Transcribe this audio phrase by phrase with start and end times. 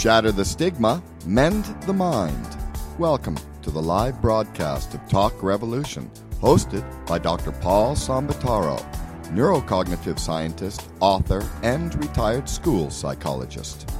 [0.00, 2.56] Shatter the stigma, mend the mind.
[2.98, 6.10] Welcome to the live broadcast of Talk Revolution,
[6.40, 7.52] hosted by Dr.
[7.52, 8.80] Paul Sambataro,
[9.24, 13.90] neurocognitive scientist, author, and retired school psychologist.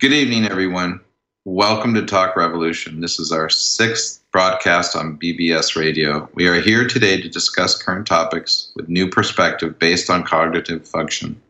[0.00, 1.02] Good evening, everyone.
[1.46, 3.00] Welcome to Talk Revolution.
[3.00, 6.28] This is our sixth broadcast on BBS Radio.
[6.34, 11.40] We are here today to discuss current topics with new perspective based on cognitive function.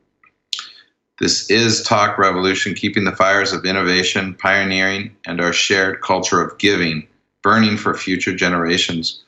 [1.18, 6.56] This is Talk Revolution, keeping the fires of innovation, pioneering, and our shared culture of
[6.58, 7.08] giving
[7.42, 9.24] burning for future generations.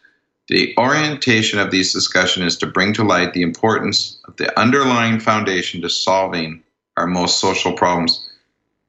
[0.46, 5.18] The orientation of these discussions is to bring to light the importance of the underlying
[5.18, 6.62] foundation to solving
[6.96, 8.28] our most social problems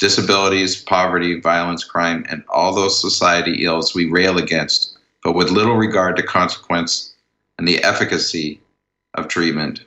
[0.04, 5.76] disabilities, poverty, violence, crime, and all those society ills we rail against, but with little
[5.76, 7.14] regard to consequence
[7.58, 8.60] and the efficacy
[9.14, 9.86] of treatment.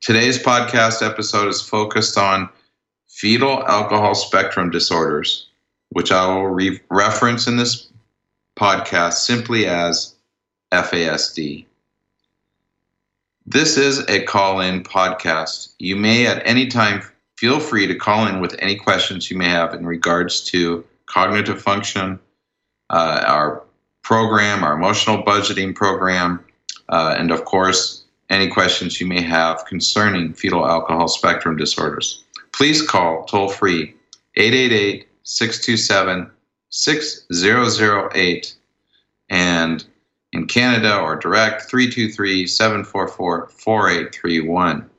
[0.00, 2.48] Today's podcast episode is focused on
[3.06, 5.48] fetal alcohol spectrum disorders,
[5.90, 7.88] which I will re- reference in this
[8.56, 10.14] podcast simply as
[10.72, 11.66] FASD.
[13.44, 15.74] This is a call in podcast.
[15.78, 17.02] You may at any time
[17.36, 21.60] feel free to call in with any questions you may have in regards to cognitive
[21.60, 22.18] function,
[22.90, 23.62] uh, our
[24.02, 26.44] program, our emotional budgeting program,
[26.88, 32.24] uh, and of course, any questions you may have concerning fetal alcohol spectrum disorders.
[32.52, 33.94] Please call toll free
[34.36, 36.30] 888 627
[36.70, 38.54] 6008
[39.30, 39.84] and
[40.32, 44.90] in Canada or direct 323 744 4831.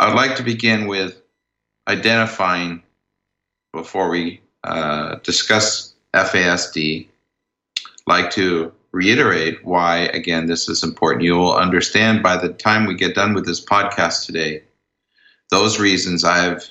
[0.00, 1.20] I'd like to begin with
[1.88, 2.82] identifying,
[3.72, 7.08] before we uh, discuss FASD,
[8.06, 11.24] like to reiterate why, again, this is important.
[11.24, 14.62] You will understand by the time we get done with this podcast today,
[15.50, 16.68] those reasons I've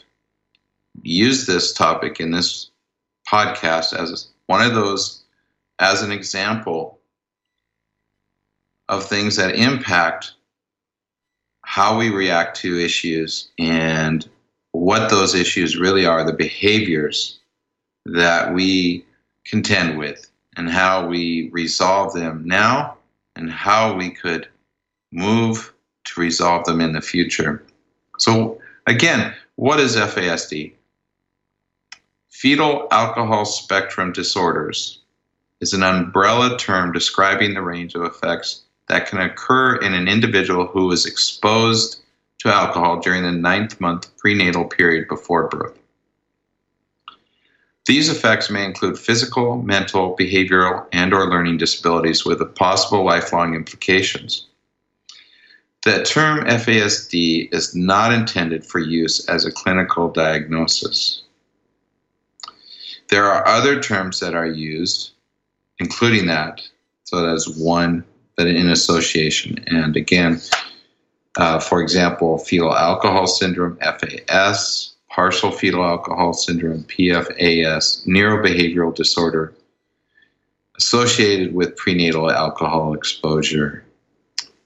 [1.04, 2.72] used this topic in this
[3.28, 5.24] podcast as one of those,
[5.80, 6.98] as an example
[8.90, 10.34] of things that impact
[11.68, 14.26] how we react to issues and
[14.72, 17.40] what those issues really are, the behaviors
[18.06, 19.06] that we
[19.44, 22.96] contend with, and how we resolve them now,
[23.36, 24.48] and how we could
[25.12, 25.74] move
[26.06, 27.62] to resolve them in the future.
[28.18, 30.72] So, again, what is FASD?
[32.30, 35.00] Fetal alcohol spectrum disorders
[35.60, 40.66] is an umbrella term describing the range of effects that can occur in an individual
[40.66, 42.02] who is exposed
[42.40, 45.78] to alcohol during the ninth month prenatal period before birth.
[47.86, 54.48] These effects may include physical, mental, behavioral, and or learning disabilities with possible lifelong implications.
[55.84, 61.24] The term FASD is not intended for use as a clinical diagnosis.
[63.08, 65.12] There are other terms that are used,
[65.80, 66.62] including that,
[67.06, 68.04] so that's one
[68.38, 69.64] that in association.
[69.68, 70.40] And again,
[71.38, 79.54] uh, for example, fetal alcohol syndrome, FAS, partial fetal alcohol syndrome, PFAS, neurobehavioral disorder
[80.78, 83.84] associated with prenatal alcohol exposure,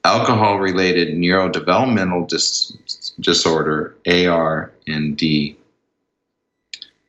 [0.03, 5.55] alcohol related neurodevelopmental dis- disorder, AR and D,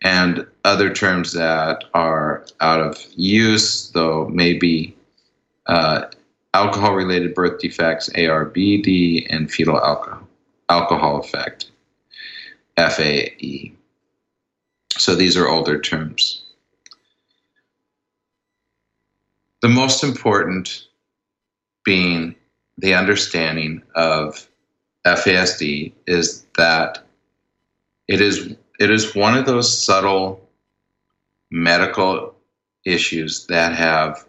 [0.02, 4.96] and other terms that are out of use, though maybe
[5.66, 6.04] uh,
[6.54, 10.28] alcohol related birth defects, ARBD, and fetal alcohol,
[10.68, 11.70] alcohol effect,
[12.76, 13.72] FAE.
[14.96, 16.42] So these are older terms.
[19.62, 20.86] The most important
[21.84, 22.34] being
[22.78, 24.48] the understanding of
[25.06, 27.04] FASD is that
[28.08, 30.48] it is it is one of those subtle
[31.50, 32.34] medical
[32.84, 34.26] issues that have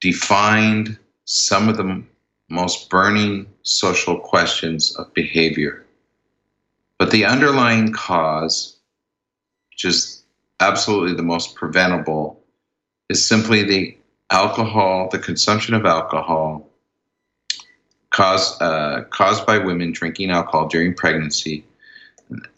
[0.00, 2.02] defined some of the
[2.48, 5.84] most burning social questions of behavior.
[6.98, 8.76] But the underlying cause,
[9.70, 10.22] which is
[10.60, 12.40] absolutely the most preventable,
[13.08, 13.96] is simply the
[14.30, 16.68] alcohol, the consumption of alcohol
[18.10, 21.64] caused, uh, caused by women drinking alcohol during pregnancy.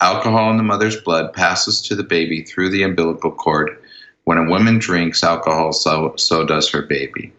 [0.00, 3.78] Alcohol in the mother's blood passes to the baby through the umbilical cord
[4.28, 7.32] when a woman drinks alcohol, so so does her baby.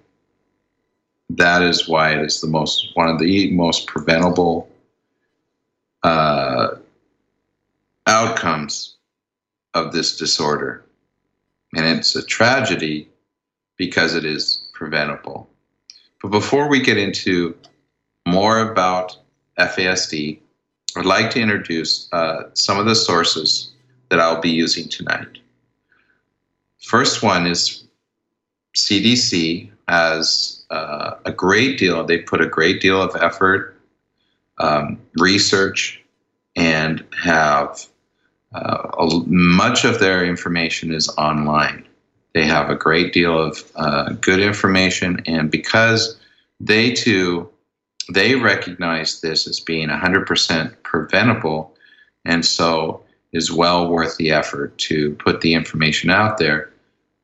[1.30, 4.68] That is why it is the most one of the most preventable
[6.02, 6.70] uh,
[8.08, 8.96] outcomes
[9.76, 10.84] of this disorder.
[11.76, 13.08] And it's a tragedy
[13.78, 15.48] because it is preventable.
[16.24, 17.56] But before we get into
[18.26, 19.16] more about
[19.60, 20.40] FASD,
[20.98, 23.70] I'd like to introduce uh, some of the sources
[24.10, 25.38] that I'll be using tonight.
[26.80, 27.84] First one is
[28.76, 33.80] CDC has uh, a great deal, they put a great deal of effort,
[34.60, 36.02] um, research,
[36.56, 37.86] and have
[38.54, 41.88] uh, a, much of their information is online.
[42.34, 46.18] They have a great deal of uh, good information, and because
[46.60, 47.50] they too
[48.12, 51.76] they recognize this as being 100% preventable,
[52.26, 56.72] and so is well worth the effort to put the information out there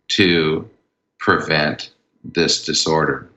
[0.07, 0.69] to
[1.19, 1.91] prevent
[2.23, 3.29] this disorder.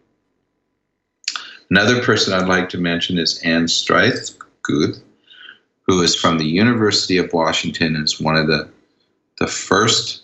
[1.70, 5.00] Another person I'd like to mention is Ann Streissguth,
[5.86, 8.68] who is from the University of Washington and is one of the
[9.38, 10.22] the first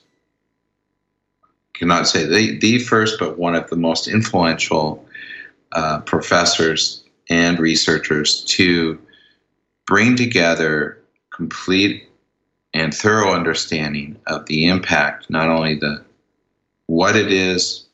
[1.74, 5.04] cannot say the, the first, but one of the most influential
[5.72, 8.98] uh, professors and researchers to
[9.86, 10.98] bring together
[11.30, 12.08] complete
[12.74, 16.04] and thorough understanding of the impact, not only the
[16.86, 17.86] what it is,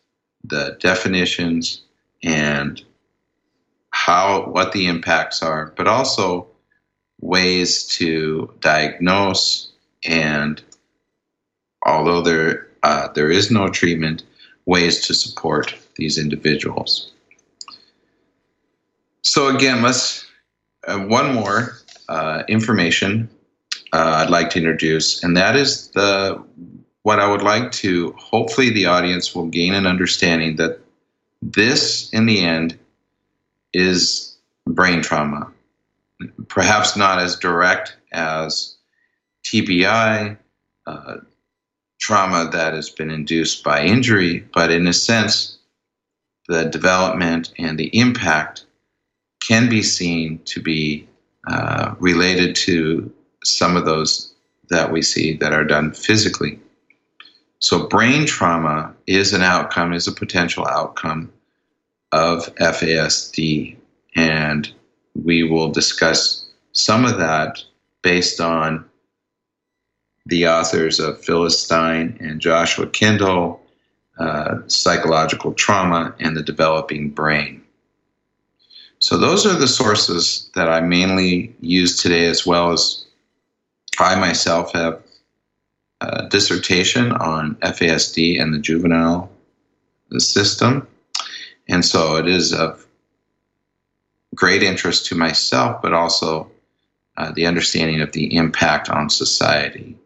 [0.42, 1.82] the definitions,
[2.24, 2.82] and
[3.90, 6.48] how what the impacts are, but also
[7.20, 9.70] ways to diagnose
[10.04, 10.62] and
[11.84, 14.22] although there uh, there is no treatment,
[14.64, 17.12] ways to support these individuals.
[19.22, 20.26] So again, let's
[20.88, 21.76] uh, one more
[22.08, 23.28] uh, information
[23.92, 26.42] uh, I'd like to introduce, and that is the
[27.02, 28.12] what I would like to.
[28.12, 30.80] Hopefully, the audience will gain an understanding that
[31.42, 32.78] this, in the end,
[33.72, 35.50] is brain trauma.
[36.48, 38.76] Perhaps not as direct as
[39.44, 40.36] TBI,
[40.86, 41.16] uh,
[41.98, 45.58] trauma that has been induced by injury, but in a sense,
[46.48, 48.64] the development and the impact
[49.40, 51.08] can be seen to be
[51.46, 53.12] uh, related to
[53.44, 54.32] some of those
[54.68, 56.58] that we see that are done physically.
[57.58, 61.30] So, brain trauma is an outcome, is a potential outcome
[62.12, 63.76] of FASD,
[64.16, 64.72] and
[65.14, 67.62] we will discuss some of that
[68.02, 68.84] based on
[70.26, 73.60] the authors of Phyllis Stien and Joshua Kendall,
[74.18, 77.62] uh, Psychological Trauma and the Developing Brain.
[79.00, 83.06] So those are the sources that I mainly use today, as well as
[84.00, 85.02] I myself have
[86.00, 89.30] a dissertation on FASD and the juvenile
[90.18, 90.88] system.
[91.68, 92.86] And so it is of
[94.34, 96.50] great interest to myself, but also
[97.16, 99.96] uh, the understanding of the impact on society.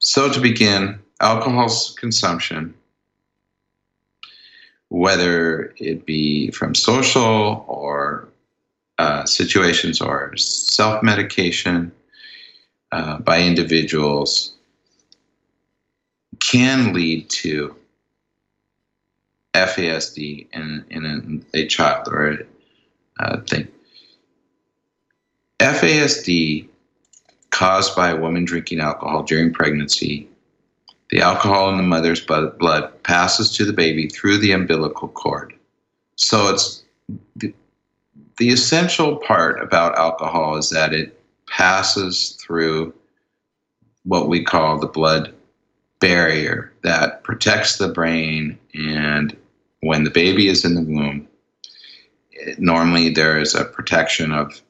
[0.00, 2.74] So to begin, alcohol consumption
[4.92, 8.28] whether it be from social or
[8.98, 11.90] uh, situations or self medication
[12.92, 14.54] uh, by individuals,
[16.40, 17.74] can lead to
[19.54, 22.38] FASD in, in a, a child or a
[23.20, 23.68] uh, thing.
[25.58, 26.66] FASD
[27.50, 30.28] caused by a woman drinking alcohol during pregnancy
[31.12, 35.52] the alcohol in the mother's blood passes to the baby through the umbilical cord.
[36.16, 36.82] So it's
[37.36, 37.52] the,
[38.38, 41.21] the essential part about alcohol is that it
[41.52, 42.94] passes through
[44.04, 45.32] what we call the blood
[46.00, 48.58] barrier that protects the brain.
[48.74, 49.36] And
[49.80, 51.28] when the baby is in the womb
[52.32, 54.62] it, normally there is a protection of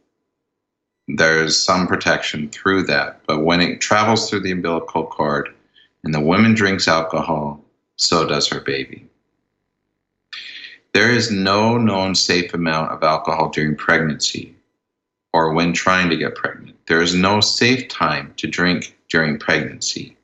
[1.08, 3.20] there's some protection through that.
[3.26, 5.54] But when it travels through the umbilical cord
[6.04, 7.60] and the woman drinks alcohol,
[7.96, 9.06] so does her baby.
[10.94, 14.54] There is no known safe amount of alcohol during pregnancy
[15.32, 16.76] or when trying to get pregnant.
[16.86, 20.16] There is no safe time to drink during pregnancy.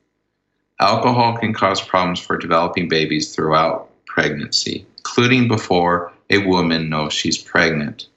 [0.79, 7.37] Alcohol can cause problems for developing babies throughout pregnancy, including before a woman knows she's
[7.37, 8.07] pregnant.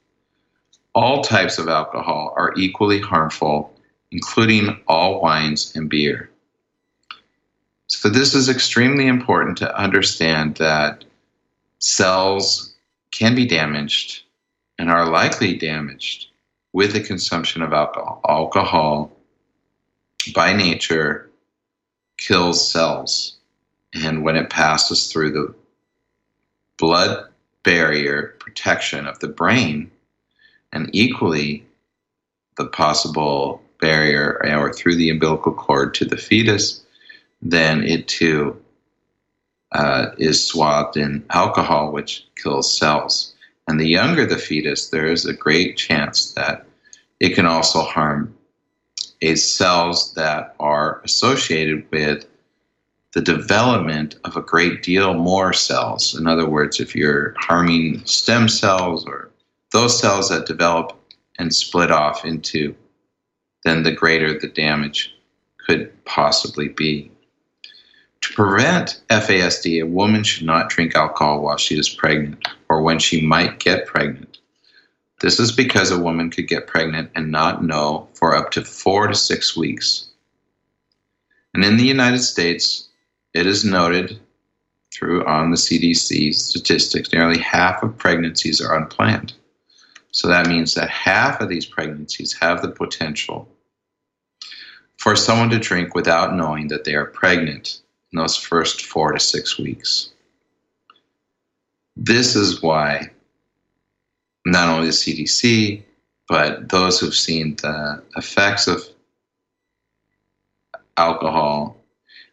[0.95, 3.75] All types of alcohol are equally harmful,
[4.11, 6.31] including all wines and beer.
[7.87, 11.05] So, this is extremely important to understand that
[11.79, 12.75] cells
[13.11, 14.23] can be damaged
[14.79, 16.32] and are likely damaged
[16.73, 18.21] with the consumption of alcohol.
[18.29, 19.13] Alcohol,
[20.35, 21.31] by nature,
[22.19, 23.37] kills cells.
[23.95, 25.55] And when it passes through the
[26.79, 27.29] blood
[27.63, 29.91] barrier protection of the brain,
[30.73, 31.65] and equally
[32.57, 36.83] the possible barrier or through the umbilical cord to the fetus,
[37.43, 38.61] then it too
[39.73, 43.35] uh, is swathed in alcohol, which kills cells.
[43.73, 46.67] And the younger the fetus, there is a great chance that
[47.21, 48.37] it can also harm
[49.23, 52.27] a cells that are associated with
[53.15, 56.15] the development of a great deal more cells.
[56.15, 59.31] In other words, if you're harming stem cells or
[59.71, 60.95] those cells that develop
[61.39, 62.75] and split off into,
[63.65, 65.15] then the greater the damage
[65.67, 67.11] could possibly be.
[68.21, 72.99] To prevent FASD, a woman should not drink alcohol while she is pregnant or when
[72.99, 74.39] she might get pregnant.
[75.21, 79.09] This is because a woman could get pregnant and not know for up to four
[79.09, 80.09] to six weeks.
[81.53, 82.89] And in the United States,
[83.35, 84.19] it is noted
[84.91, 89.35] through on the CDC statistics, nearly half of pregnancies are unplanned.
[90.11, 93.49] So that means that half of these pregnancies have the potential
[94.97, 97.81] for someone to drink without knowing that they are pregnant
[98.13, 100.13] in those first four to six weeks.
[101.97, 103.11] This is why
[104.47, 105.83] not only the CDC,
[106.29, 108.83] but those who've seen the effects of
[110.97, 111.77] alcohol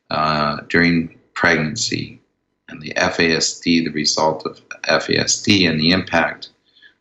[0.10, 2.20] uh, during pregnancy
[2.70, 6.50] and the FASD, the result of FASD and the impact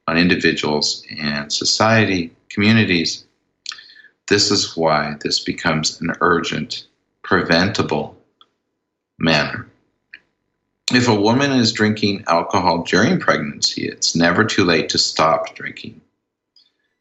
[0.07, 3.25] on individuals and society, communities.
[4.27, 6.87] This is why this becomes an urgent,
[7.23, 8.17] preventable
[9.19, 9.69] manner.
[10.91, 16.01] If a woman is drinking alcohol during pregnancy, it's never too late to stop drinking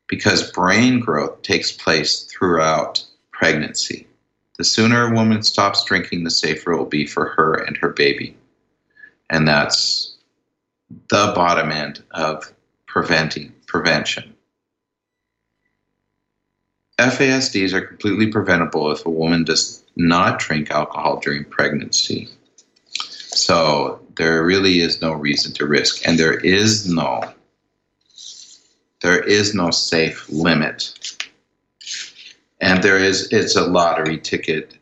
[0.08, 4.06] because brain growth takes place throughout pregnancy.
[4.58, 7.90] The sooner a woman stops drinking, the safer it will be for her and her
[7.90, 8.36] baby.
[9.30, 10.18] And that's
[11.10, 12.52] the bottom end of
[12.88, 14.34] preventing prevention.
[16.98, 22.28] FASDs are completely preventable if a woman does not drink alcohol during pregnancy.
[23.38, 27.22] So there really is no reason to risk, and there is no
[29.02, 30.92] there is no safe limit
[32.60, 34.78] and there is it's a lottery ticket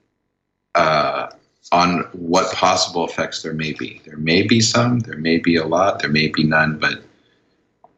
[0.75, 1.27] uh,
[1.71, 4.01] on what possible effects there may be.
[4.05, 7.03] There may be some, there may be a lot, there may be none, but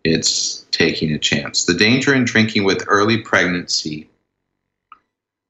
[0.03, 1.65] it's taking a chance.
[1.65, 4.09] The danger in drinking with early pregnancy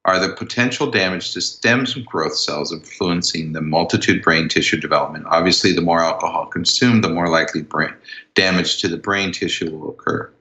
[0.07, 5.25] are the potential damage to stem growth cells influencing the multitude brain tissue development.
[5.27, 7.93] Obviously, the more alcohol consumed, the more likely brain
[8.33, 10.31] damage to the brain tissue will occur.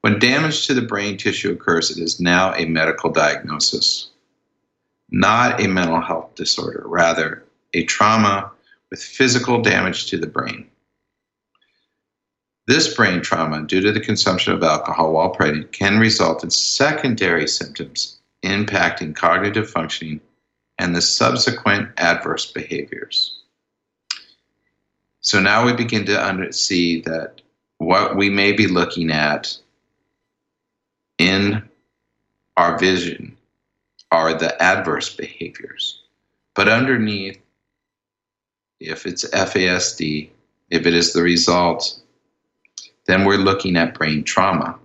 [0.00, 4.08] When damage to the brain tissue occurs, it is now a medical diagnosis,
[5.10, 8.50] not a mental health disorder, rather, a trauma
[8.90, 10.66] with physical damage to the brain.
[12.66, 17.46] This brain trauma, due to the consumption of alcohol while pregnant, can result in secondary
[17.46, 20.20] symptoms impacting cognitive functioning
[20.78, 23.40] and the subsequent adverse behaviors.
[25.20, 27.40] So now we begin to see that
[27.78, 29.56] what we may be looking at
[31.18, 31.68] in
[32.56, 33.36] our vision
[34.10, 36.02] are the adverse behaviors.
[36.54, 37.38] But underneath,
[38.80, 40.30] if it's FASD,
[40.70, 42.00] if it is the result,
[43.06, 44.78] then we're looking at brain trauma.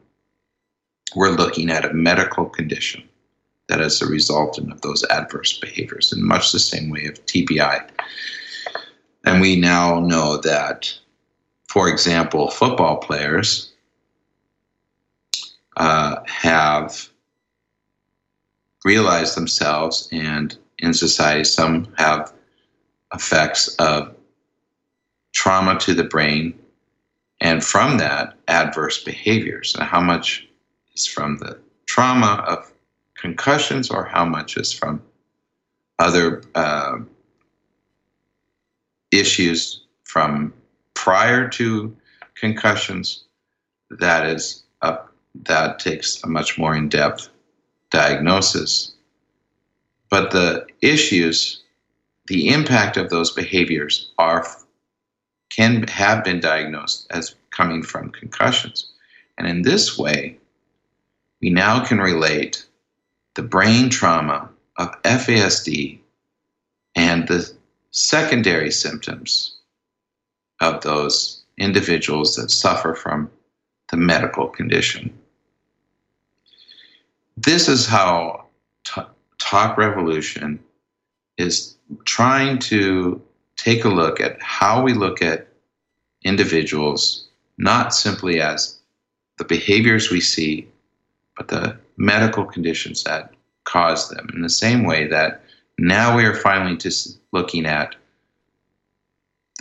[1.16, 3.08] We're looking at a medical condition
[3.74, 7.90] that is a resultant of those adverse behaviors in much the same way of TBI.
[9.26, 10.96] And we now know that,
[11.68, 13.72] for example, football players
[15.76, 17.10] uh, have
[18.86, 22.32] realized themselves, and in society, some have
[23.12, 24.16] effects of
[25.32, 26.54] trauma to the brain,
[27.42, 29.74] and from that, adverse behaviors.
[29.74, 30.48] And how much
[30.94, 32.73] is from the trauma of
[33.24, 35.02] concussions, or how much is from
[35.98, 36.98] other uh,
[39.12, 40.54] issues from
[40.94, 41.96] prior to
[42.36, 43.24] concussions?
[43.90, 45.14] That is up
[45.46, 47.30] that takes a much more in depth
[47.92, 48.94] diagnosis.
[50.10, 51.64] But the issues,
[52.28, 54.46] the impact of those behaviors are
[55.50, 58.92] can have been diagnosed as coming from concussions.
[59.38, 60.38] And in this way,
[61.42, 62.66] we now can relate
[63.36, 66.00] the brain trauma of FASD
[66.96, 67.52] and the
[67.92, 69.56] secondary symptoms
[70.62, 73.30] of those individuals that suffer from
[73.90, 75.14] the medical condition.
[77.38, 78.46] This is how
[78.84, 79.02] t-
[79.40, 80.60] Talk Revolution
[81.38, 81.76] is
[82.06, 83.22] trying to
[83.56, 85.48] take a look at how we look at
[86.24, 88.80] individuals, not simply as
[89.38, 90.68] the behaviors we see,
[91.36, 93.34] but the medical conditions that
[93.66, 94.30] cause them.
[94.34, 95.42] In the same way that
[95.80, 97.96] Now we are finally just looking at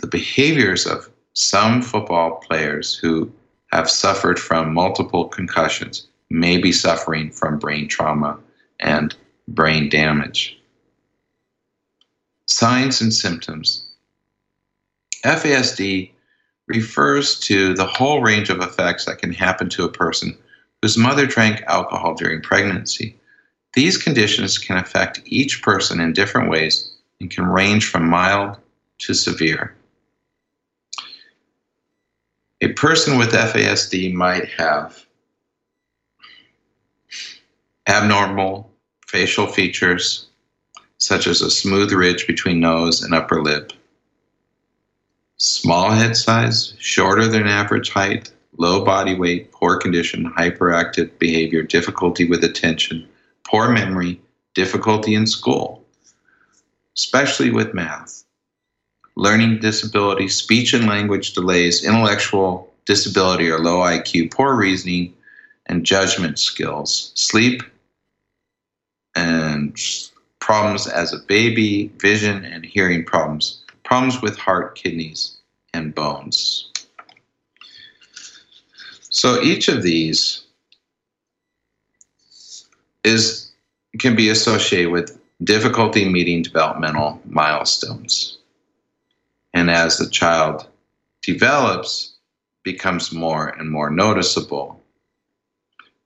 [0.01, 3.31] the behaviors of some football players who
[3.71, 8.37] have suffered from multiple concussions, may be suffering from brain trauma
[8.79, 9.15] and
[9.47, 10.59] brain damage.
[12.45, 13.87] Signs and symptoms.
[15.23, 16.11] FASD
[16.67, 20.37] refers to the whole range of effects that can happen to a person
[20.83, 23.15] whose mother drank alcohol during pregnancy.
[23.73, 28.57] These conditions can affect each person in different ways and can range from mild
[28.97, 29.73] to severe.
[32.59, 35.05] A person with FASD might have
[37.87, 38.69] abnormal
[39.07, 40.27] facial features,
[40.97, 43.71] such as a smooth ridge between nose and upper lip,
[45.37, 52.27] small head size, shorter than average height, low body weight, poor condition, hyperactive behavior, difficulty
[52.27, 53.07] with attention,
[53.43, 54.19] poor memory,
[54.53, 55.83] difficulty in school,
[56.95, 58.23] especially with math,
[59.15, 65.13] learning disability, speech and language delays, intellectual disability or low IQ, poor reasoning,
[65.67, 67.63] and judgment skills, sleep
[69.15, 69.79] and
[70.39, 75.37] problems as a baby, vision and hearing problems, problems with heart, kidneys,
[75.73, 76.72] and bones.
[79.13, 80.43] So each of these
[83.03, 83.51] is
[83.99, 88.39] can be associated with difficulty meeting developmental milestones.
[89.53, 90.67] And as the child
[91.21, 92.13] develops,
[92.63, 94.81] becomes more and more noticeable.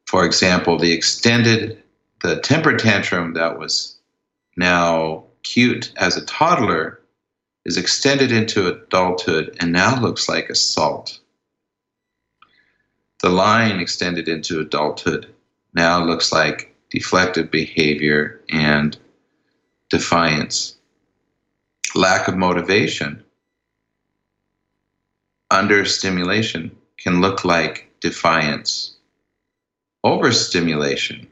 [0.05, 1.81] For example, the extended
[2.23, 3.95] the temper tantrum that was
[4.57, 6.99] now cute as a toddler
[7.63, 11.19] is extended into adulthood and now looks like assault.
[13.21, 15.33] The line extended into adulthood
[15.73, 18.97] now looks like deflective behavior and
[19.89, 20.75] defiance.
[21.95, 23.23] Lack of motivation
[25.49, 28.97] under stimulation can look like defiance.
[30.03, 31.27] Overstimulation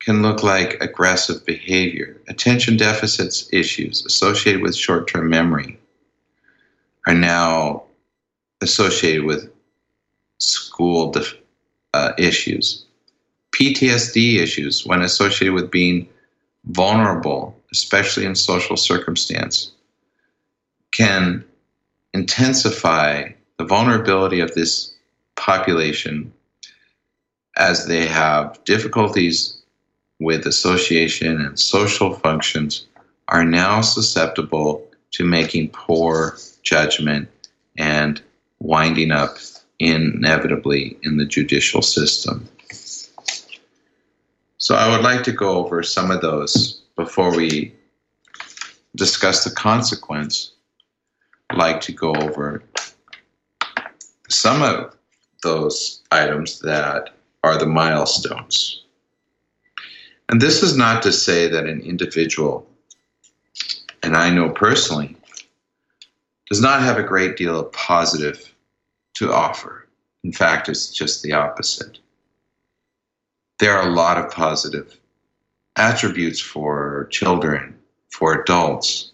[0.00, 2.20] can look like aggressive behavior.
[2.28, 5.78] Attention deficits issues associated with short term memory
[7.06, 7.84] are now
[8.60, 9.50] associated with
[10.38, 11.14] school
[11.94, 12.84] uh, issues.
[13.52, 16.08] PTSD issues, when associated with being
[16.66, 19.72] vulnerable, especially in social circumstance,
[20.92, 21.44] can
[22.12, 24.94] intensify the vulnerability of this
[25.36, 26.32] population
[27.56, 29.58] as they have difficulties
[30.20, 32.86] with association and social functions
[33.28, 37.28] are now susceptible to making poor judgment
[37.76, 38.22] and
[38.60, 39.36] winding up
[39.78, 42.48] inevitably in the judicial system.
[44.58, 47.74] So, I would like to go over some of those before we
[48.96, 50.52] discuss the consequence.
[51.50, 52.62] I'd like to go over
[54.28, 54.96] some of
[55.42, 57.10] those items that
[57.44, 58.82] are the milestones.
[60.28, 62.66] And this is not to say that an individual,
[64.02, 65.16] and I know personally,
[66.48, 68.52] does not have a great deal of positive
[69.16, 69.88] to offer.
[70.24, 71.98] In fact, it's just the opposite.
[73.58, 74.98] There are a lot of positive
[75.76, 77.78] attributes for children,
[78.10, 79.12] for adults,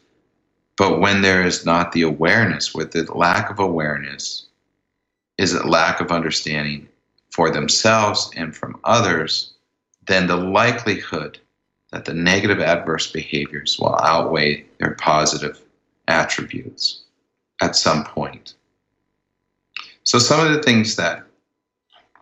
[0.76, 4.46] but when there is not the awareness, with the lack of awareness,
[5.38, 6.88] is it lack of understanding
[7.30, 9.52] for themselves and from others,
[10.06, 11.38] then the likelihood
[11.92, 15.60] that the negative adverse behaviors will outweigh their positive
[16.08, 17.02] attributes
[17.60, 18.54] at some point.
[20.04, 21.24] So some of the things that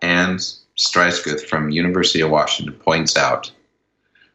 [0.03, 0.37] Ann
[0.77, 3.51] Streissguth from University of Washington points out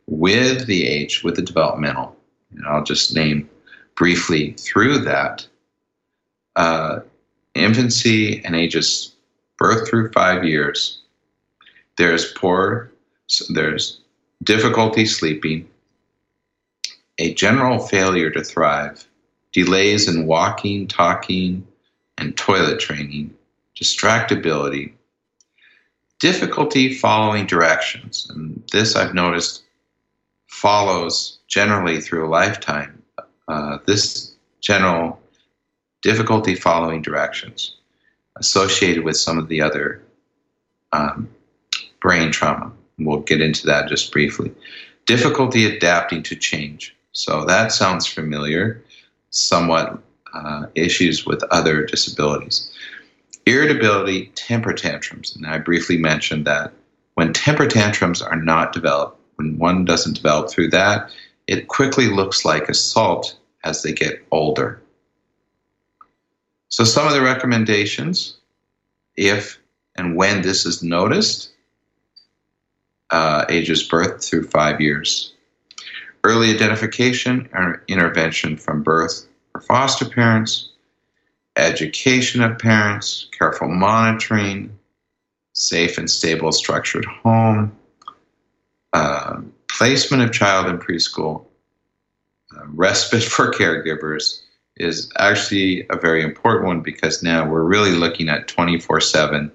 [0.08, 2.15] with the age, with the developmental,
[2.51, 3.49] and I'll just name
[3.95, 5.47] briefly through that,
[6.55, 6.99] uh,
[7.53, 9.13] infancy and ages
[9.58, 11.01] birth through five years,
[11.97, 12.91] there's poor,
[13.49, 14.01] there's
[14.43, 15.67] difficulty sleeping,
[17.17, 19.08] a general failure to thrive,
[19.53, 21.65] delays in walking, talking,
[22.17, 23.34] and toilet training,
[23.80, 24.94] distractibility,
[26.20, 28.28] difficulty following directions.
[28.30, 29.64] And this I've noticed
[30.48, 33.02] follows generally through a lifetime.
[33.48, 35.20] Uh, this general
[36.02, 37.76] difficulty following directions
[38.38, 40.02] associated with some of the other
[40.92, 41.30] um,
[42.02, 42.72] brain trauma.
[42.98, 44.52] We'll get into that just briefly.
[45.06, 46.96] Difficulty adapting to change.
[47.12, 48.84] So that sounds familiar,
[49.30, 50.00] somewhat
[50.34, 52.70] uh, issues with other disabilities.
[53.45, 55.36] Irritability, temper tantrums.
[55.36, 56.73] And I briefly mentioned that
[57.13, 61.12] when temper tantrums are not developed, when one doesn't develop through that,
[61.47, 64.81] it quickly looks like assault as they get older.
[66.69, 68.38] So, some of the recommendations,
[69.15, 69.60] if
[69.95, 71.51] and when this is noticed,
[73.12, 75.34] uh, ages birth through five years.
[76.23, 80.69] Early identification or intervention from birth for foster parents,
[81.58, 84.78] education of parents, careful monitoring,
[85.54, 87.76] safe and stable structured home,
[88.94, 91.46] uh, placement of child in preschool,
[92.56, 94.41] uh, respite for caregivers
[94.78, 99.52] is actually a very important one because now we're really looking at 24 7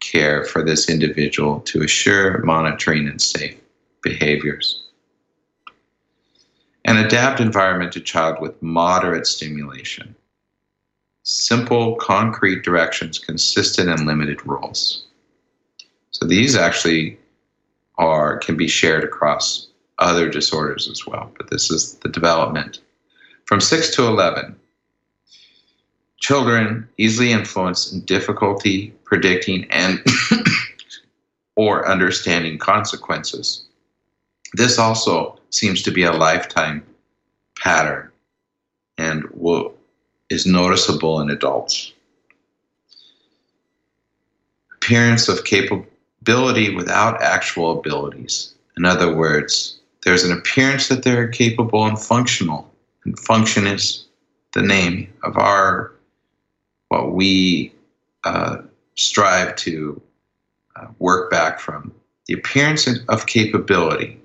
[0.00, 3.56] care for this individual to assure monitoring and safe
[4.02, 4.84] behaviors.
[6.84, 10.14] An adapt environment to child with moderate stimulation.
[11.24, 15.04] Simple, concrete directions, consistent and limited rules.
[16.10, 17.18] So these actually
[17.96, 22.80] are can be shared across other disorders as well, but this is the development.
[23.44, 24.56] From 6 to 11,
[26.18, 30.04] children easily influenced in difficulty predicting and
[31.56, 33.64] or understanding consequences.
[34.54, 36.84] This also seems to be a lifetime
[37.58, 38.10] pattern
[38.98, 39.71] and will,
[40.32, 41.92] is noticeable in adults.
[44.74, 48.54] Appearance of capability without actual abilities.
[48.76, 52.68] In other words, there's an appearance that they're capable and functional,
[53.04, 54.06] and function is
[54.52, 55.92] the name of our
[56.88, 57.72] what we
[58.24, 58.58] uh,
[58.96, 60.00] strive to
[60.76, 61.92] uh, work back from
[62.26, 64.18] the appearance of capability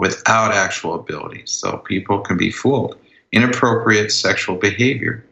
[0.00, 1.42] without actual ability.
[1.44, 2.96] So people can be fooled.
[3.32, 5.24] Inappropriate sexual behavior,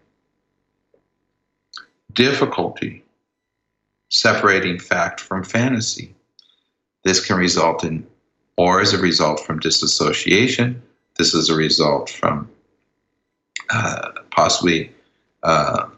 [2.12, 3.02] difficulty
[4.10, 6.14] separating fact from fantasy.
[7.04, 8.06] This can result in,
[8.56, 10.82] or as a result from disassociation.
[11.16, 12.50] This is a result from
[13.70, 14.92] uh, possibly
[15.42, 15.88] uh,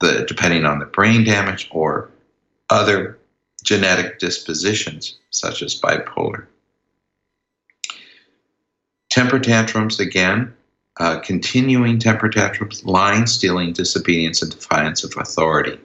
[0.00, 2.10] the depending on the brain damage or
[2.70, 3.18] other
[3.64, 6.46] genetic dispositions such as bipolar.
[9.08, 10.54] Temper tantrums again,
[10.98, 15.78] uh, continuing temper tantrums, lying, stealing, disobedience, and defiance of authority.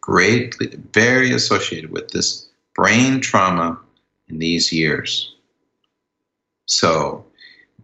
[0.00, 3.78] Greatly, very associated with this brain trauma
[4.28, 5.34] in these years.
[6.66, 7.24] So,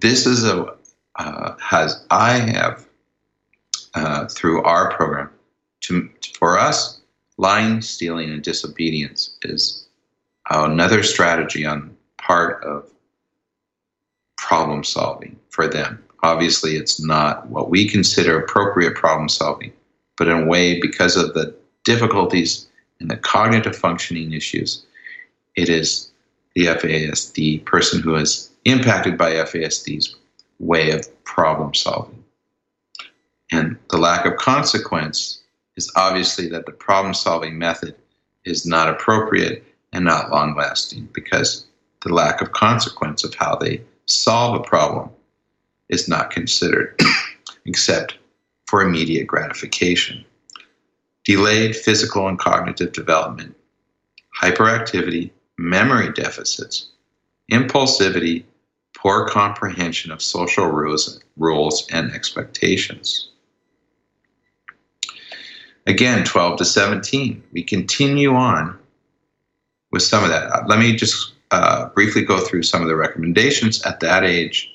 [0.01, 0.77] this is a
[1.17, 2.87] uh, has I have
[3.95, 5.31] uh, through our program.
[5.83, 7.01] To, for us,
[7.37, 9.87] lying, stealing, and disobedience is
[10.51, 12.91] another strategy on part of
[14.37, 16.03] problem solving for them.
[16.23, 19.73] Obviously, it's not what we consider appropriate problem solving,
[20.17, 22.67] but in a way, because of the difficulties
[23.01, 24.85] and the cognitive functioning issues,
[25.57, 26.11] it is
[26.55, 30.17] the FASD person who is impacted by FASD's
[30.59, 32.25] way of problem solving.
[33.53, 35.43] And the lack of consequence
[35.77, 37.95] is obviously that the problem solving method
[38.45, 41.67] is not appropriate and not long lasting because
[42.03, 45.11] the lack of consequence of how they solve a problem
[45.89, 46.99] is not considered
[47.67, 48.19] except
[48.67, 50.25] for immediate gratification.
[51.25, 53.57] Delayed physical and cognitive development,
[54.41, 56.89] hyperactivity, memory deficits,
[57.51, 58.45] impulsivity,
[58.97, 63.31] poor comprehension of social rules, rules and expectations.
[65.87, 67.43] Again, 12 to 17.
[67.53, 68.79] We continue on
[69.93, 70.67] with some of that.
[70.67, 74.71] Let me just uh, briefly go through some of the recommendations at that age.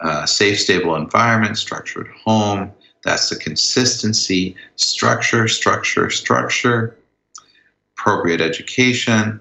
[0.00, 2.70] Uh, safe, stable environment, structured home.
[3.04, 6.96] That's the consistency, structure, structure, structure,
[7.96, 9.40] appropriate education,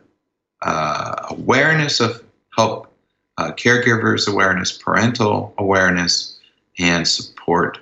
[0.64, 2.24] uh, awareness of
[2.56, 2.92] help,
[3.38, 6.40] uh, caregivers awareness, parental awareness,
[6.80, 7.80] and support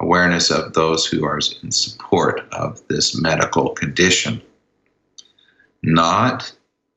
[0.00, 4.42] awareness of those who are in support of this medical condition,
[5.82, 6.52] not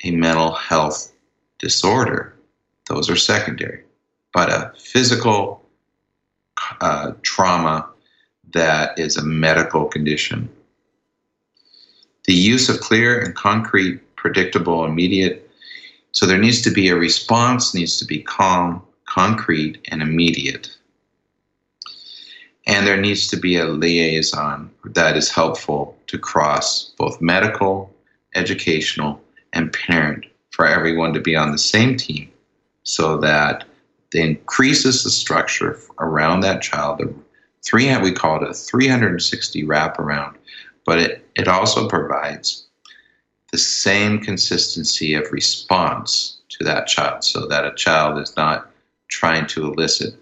[0.06, 1.12] a mental health
[1.60, 2.36] disorder.
[2.88, 3.84] Those are secondary,
[4.34, 5.66] but a physical
[6.80, 7.90] uh, trauma
[8.54, 10.50] that is a medical condition.
[12.26, 15.50] The use of clear and concrete, predictable, immediate.
[16.12, 20.76] So there needs to be a response, needs to be calm, concrete, and immediate.
[22.68, 27.94] And there needs to be a liaison that is helpful to cross both medical,
[28.34, 29.22] educational,
[29.56, 32.30] and parent for everyone to be on the same team
[32.84, 33.66] so that
[34.14, 37.00] it increases the structure around that child.
[37.00, 37.14] The
[37.64, 40.36] three, we call it a 360 wraparound,
[40.86, 42.68] but it, it also provides
[43.52, 48.70] the same consistency of response to that child so that a child is not
[49.08, 50.14] trying to elicit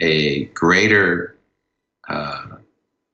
[0.00, 1.36] a greater
[2.08, 2.46] uh,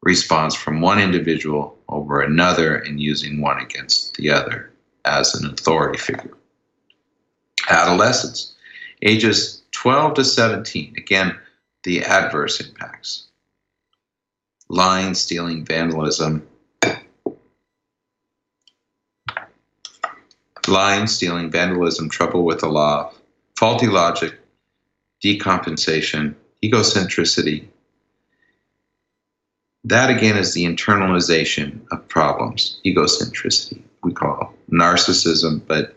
[0.02, 4.73] response from one individual over another and using one against the other
[5.04, 6.36] as an authority figure.
[7.68, 8.54] Adolescents,
[9.02, 11.36] ages 12 to 17, again,
[11.82, 13.26] the adverse impacts
[14.68, 16.46] lying, stealing, vandalism.
[20.66, 23.12] Lying, stealing, vandalism, trouble with the law,
[23.56, 24.38] faulty logic,
[25.22, 27.66] decompensation, egocentricity.
[29.84, 34.43] That again is the internalization of problems, egocentricity, we call
[34.74, 35.94] narcissism, but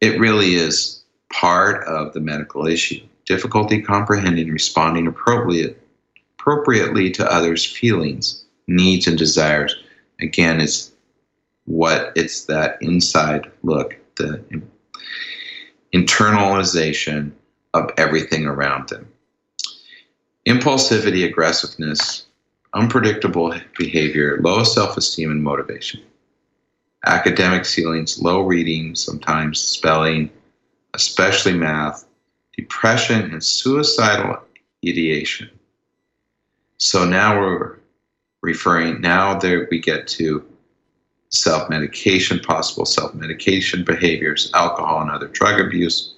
[0.00, 3.00] it really is part of the medical issue.
[3.24, 5.80] Difficulty comprehending, responding appropriate,
[6.38, 9.74] appropriately to others' feelings, needs, and desires.
[10.20, 10.92] Again, it's
[11.64, 14.42] what it's that inside look, the
[15.94, 17.32] internalization
[17.74, 19.06] of everything around them.
[20.46, 22.26] Impulsivity, aggressiveness,
[22.74, 26.02] unpredictable behavior, low self esteem and motivation.
[27.04, 30.30] Academic ceilings, low reading, sometimes spelling,
[30.94, 32.06] especially math,
[32.56, 34.38] depression, and suicidal
[34.86, 35.50] ideation.
[36.78, 37.76] So now we're
[38.42, 40.44] referring, now there we get to
[41.30, 46.14] self medication, possible self medication behaviors, alcohol and other drug abuse,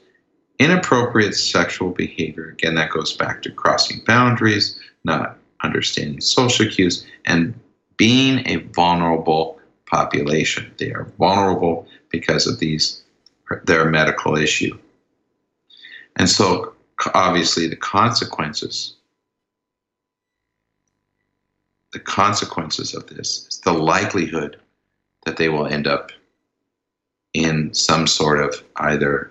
[0.59, 2.51] inappropriate sexual behavior.
[2.51, 7.59] Again, that goes back to crossing boundaries, not understanding social cues, and
[7.97, 9.53] being a vulnerable
[9.94, 10.72] population.
[10.78, 13.02] They are vulnerable because of these
[13.64, 14.76] their medical issue.
[16.16, 16.74] And so
[17.14, 18.94] obviously the consequences
[21.92, 24.59] the consequences of this is the likelihood
[25.24, 26.11] that they will end up
[27.33, 29.30] in some sort of either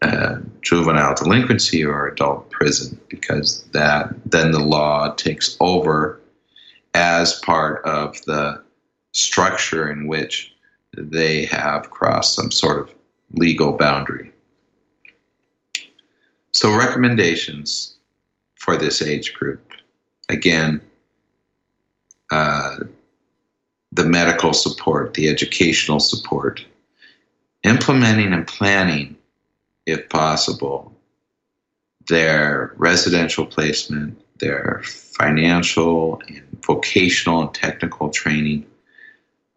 [0.00, 6.18] uh, juvenile delinquency or adult prison because that then the law takes over
[6.94, 8.62] as part of the
[9.12, 10.54] structure in which
[10.96, 12.94] they have crossed some sort of
[13.32, 14.32] legal boundary.
[16.52, 17.96] So, recommendations
[18.56, 19.70] for this age group
[20.28, 20.80] again,
[22.30, 22.76] uh,
[23.92, 26.64] the medical support, the educational support,
[27.64, 29.16] implementing and planning,
[29.86, 30.92] if possible,
[32.08, 38.64] their residential placement, their financial and vocational and technical training,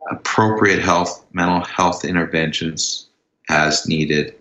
[0.10, 3.08] appropriate health, mental health interventions
[3.50, 4.36] as needed,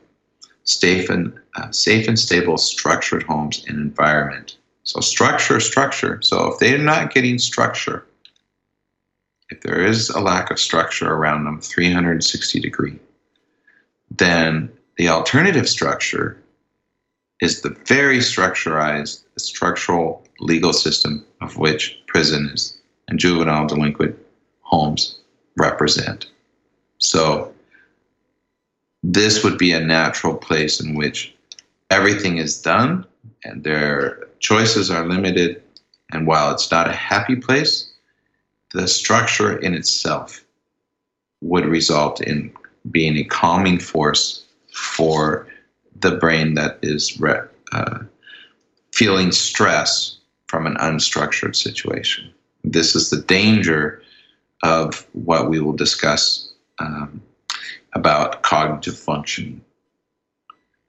[0.64, 4.57] safe and uh, safe and stable structured homes and environment.
[4.85, 6.20] So structure, structure.
[6.22, 8.07] So if they're not getting structure,
[9.51, 12.98] if there is a lack of structure around them, 360 degree,
[14.11, 16.42] then the alternative structure
[17.40, 24.16] is the very structurized, structural legal system of which prison is and juvenile delinquent
[24.61, 25.18] homes
[25.57, 26.27] represent.
[26.99, 27.53] So
[29.03, 31.35] this would be a natural place in which
[31.91, 33.05] everything is done
[33.45, 35.62] and their choices are limited.
[36.12, 37.91] And while it's not a happy place,
[38.73, 40.45] the structure in itself
[41.41, 42.53] would result in
[42.91, 45.47] being a calming force for
[46.01, 47.41] the brain that is re-
[47.73, 47.99] uh,
[48.93, 52.33] feeling stress from an unstructured situation.
[52.65, 54.03] This is the danger
[54.62, 57.22] of what we will discuss um,
[57.94, 59.62] about cognitive function,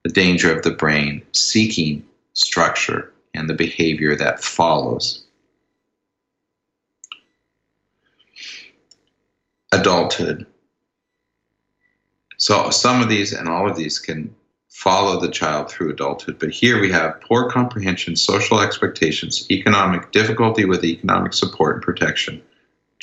[0.03, 5.23] the danger of the brain seeking structure and the behavior that follows.
[9.71, 10.45] Adulthood.
[12.37, 14.35] So, some of these and all of these can
[14.69, 20.65] follow the child through adulthood, but here we have poor comprehension, social expectations, economic difficulty
[20.65, 22.41] with economic support and protection,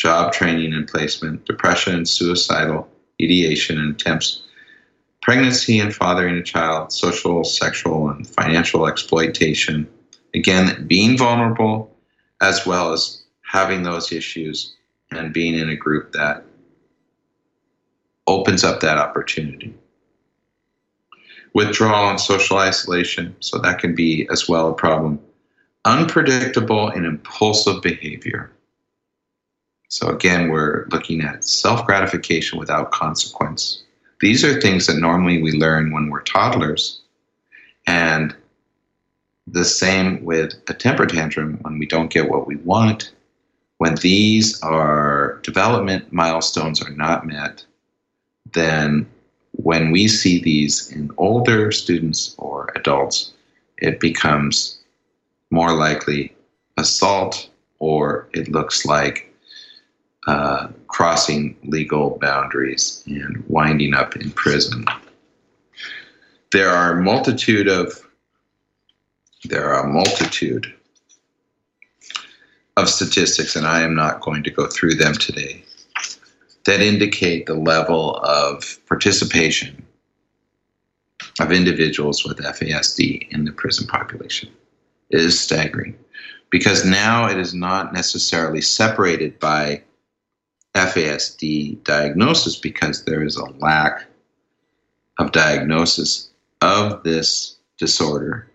[0.01, 2.89] job training and placement, depression, suicidal
[3.23, 4.43] ideation and attempts,
[5.21, 9.87] pregnancy and fathering a child, social, sexual, and financial exploitation.
[10.35, 11.95] Again, being vulnerable
[12.41, 14.75] as well as having those issues
[15.11, 16.45] and being in a group that
[18.27, 19.75] opens up that opportunity.
[21.53, 25.21] Withdrawal and social isolation, so that can be as well a problem.
[25.85, 28.51] Unpredictable and impulsive behavior.
[29.91, 33.83] So again, we're looking at self gratification without consequence.
[34.21, 37.01] These are things that normally we learn when we're toddlers.
[37.89, 38.35] And
[39.49, 43.13] the same with a temper tantrum when we don't get what we want.
[43.79, 47.65] When these are development milestones are not met,
[48.53, 49.11] then
[49.53, 53.33] when we see these in older students or adults,
[53.79, 54.79] it becomes
[55.51, 56.33] more likely
[56.77, 57.49] assault
[57.81, 59.30] or it looks like
[60.27, 64.85] uh, crossing legal boundaries and winding up in prison.
[66.53, 68.07] There are a multitude of
[69.45, 70.75] there are a multitude
[72.77, 75.65] of statistics, and I am not going to go through them today,
[76.65, 79.87] that indicate the level of participation
[81.41, 84.51] of individuals with FASD in the prison population.
[85.11, 85.97] It is staggering
[86.51, 89.83] because now it is not necessarily separated by
[90.75, 94.07] FASD diagnosis because there is a lack
[95.19, 96.31] of diagnosis
[96.61, 98.51] of this disorder,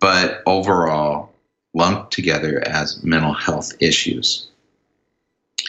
[0.00, 1.32] but overall
[1.74, 4.48] lumped together as mental health issues.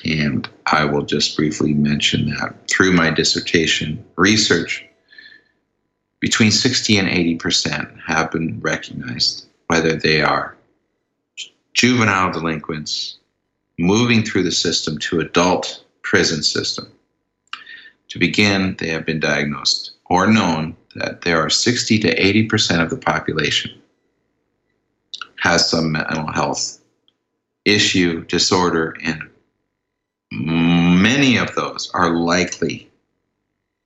[0.06, 4.86] And I will just briefly mention that through my dissertation research,
[6.20, 10.56] between 60 and 80% have been recognized, whether they are
[11.74, 13.18] juvenile delinquents
[13.78, 16.92] moving through the system to adult prison system.
[18.10, 22.90] To begin, they have been diagnosed or known that there are 60 to 80% of
[22.90, 23.72] the population
[25.38, 26.80] has some mental health
[27.66, 29.22] issue, disorder, and
[30.32, 32.90] many of those are likely,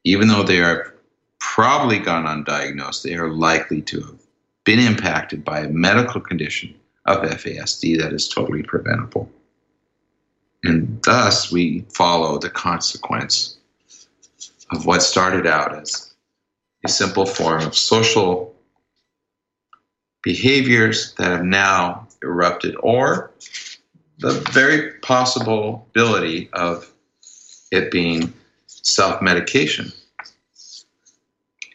[0.04, 0.96] even though they are
[1.40, 4.20] probably gone undiagnosed, they are likely to have
[4.64, 6.74] been impacted by a medical condition
[7.06, 9.30] of FASD that is totally preventable.
[10.64, 13.58] And thus, we follow the consequence
[14.72, 16.14] of what started out as
[16.86, 18.56] a simple form of social
[20.24, 23.32] behaviors that have now erupted, or
[24.20, 26.92] the very possibility of
[27.72, 28.32] it being
[28.68, 29.92] self medication.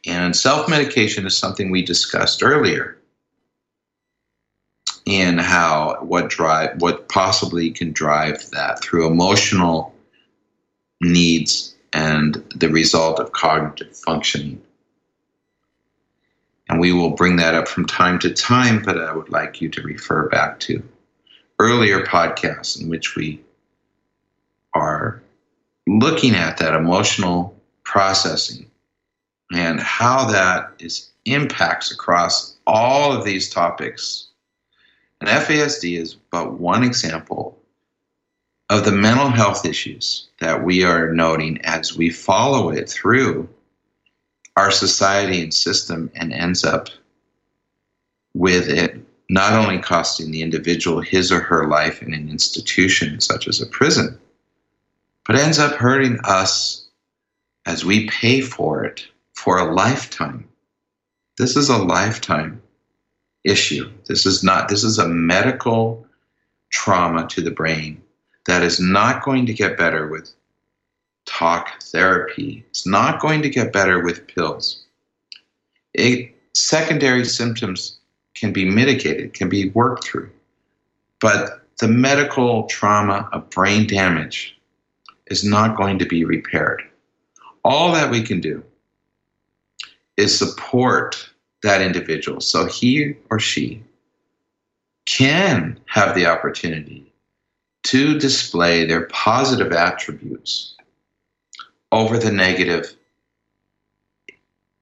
[0.06, 2.96] And self medication is something we discussed earlier
[5.06, 9.94] in how what drive what possibly can drive that through emotional
[11.00, 14.60] needs and the result of cognitive functioning.
[16.68, 19.68] And we will bring that up from time to time, but I would like you
[19.68, 20.82] to refer back to
[21.60, 23.40] earlier podcasts in which we
[24.74, 25.22] are
[25.86, 28.68] looking at that emotional processing
[29.52, 34.25] and how that is impacts across all of these topics.
[35.20, 37.58] And FASD is but one example
[38.68, 43.48] of the mental health issues that we are noting as we follow it through
[44.56, 46.88] our society and system and ends up
[48.34, 53.48] with it not only costing the individual his or her life in an institution such
[53.48, 54.18] as a prison,
[55.26, 56.86] but ends up hurting us
[57.66, 60.48] as we pay for it for a lifetime.
[61.38, 62.62] This is a lifetime
[63.46, 63.90] issue.
[64.06, 66.06] This is not, this is a medical
[66.70, 68.02] trauma to the brain
[68.46, 70.32] that is not going to get better with
[71.24, 72.64] talk therapy.
[72.70, 74.82] It's not going to get better with pills.
[75.94, 77.98] It, secondary symptoms
[78.34, 80.30] can be mitigated, can be worked through.
[81.20, 84.58] But the medical trauma of brain damage
[85.26, 86.82] is not going to be repaired.
[87.64, 88.62] All that we can do
[90.16, 91.28] is support
[91.66, 93.82] that individual so he or she
[95.04, 97.12] can have the opportunity
[97.84, 100.74] to display their positive attributes
[101.92, 102.96] over the negative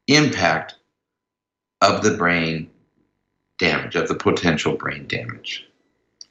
[0.09, 0.75] impact
[1.83, 2.71] of the brain
[3.59, 5.67] damage, of the potential brain damage.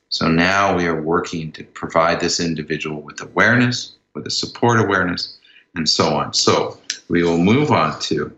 [0.09, 5.37] So now we are working to provide this individual with awareness, with a support awareness,
[5.75, 6.33] and so on.
[6.33, 6.77] So
[7.08, 8.35] we will move on to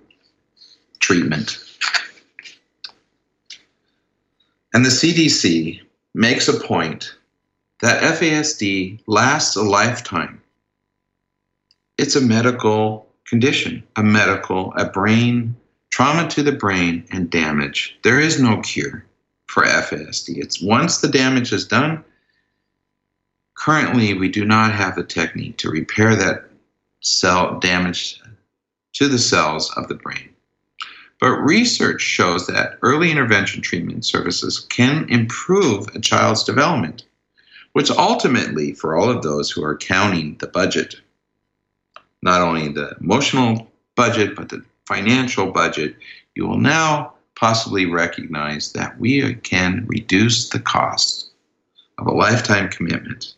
[0.99, 1.64] treatment.
[4.75, 5.79] And the CDC
[6.13, 7.15] makes a point
[7.79, 10.41] that FASD lasts a lifetime.
[11.97, 15.55] It's a medical condition, a medical, a brain
[15.91, 17.97] trauma to the brain and damage.
[18.03, 19.05] There is no cure
[19.47, 20.39] for FASD.
[20.39, 22.03] It's once the damage is done,
[23.53, 26.49] currently we do not have the technique to repair that
[26.99, 28.21] cell damage
[28.95, 30.34] to the cells of the brain.
[31.19, 37.05] But research shows that early intervention treatment services can improve a child's development,
[37.73, 40.95] which ultimately, for all of those who are counting the budget,
[42.21, 45.95] not only the emotional budget, but the financial budget,
[46.35, 51.31] you will now possibly recognize that we can reduce the cost
[51.97, 53.35] of a lifetime commitment,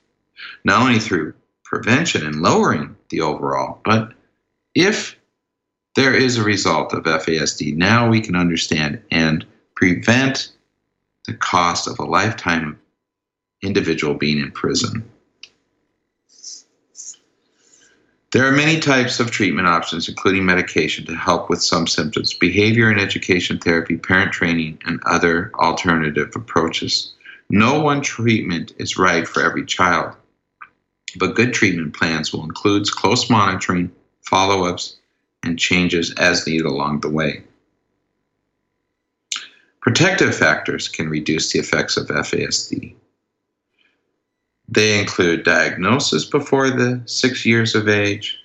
[0.63, 4.13] not only through prevention and lowering the overall, but
[4.73, 5.17] if
[5.98, 9.43] there is a result of FASD, now we can understand and
[9.76, 10.54] prevent
[11.26, 12.80] the cost of a lifetime
[13.64, 15.10] individual being in prison.
[18.32, 22.91] There are many types of treatment options, including medication, to help with some symptoms, behavior
[22.91, 27.12] and education therapy, parent training, and other alternative approaches.
[27.50, 30.16] No one treatment is right for every child,
[31.18, 33.91] but good treatment plans will include close monitoring,
[34.22, 34.97] follow ups,
[35.48, 37.43] and changes as needed along the way.
[39.82, 42.93] Protective factors can reduce the effects of FASD.
[44.68, 48.38] They include diagnosis before the six years of age,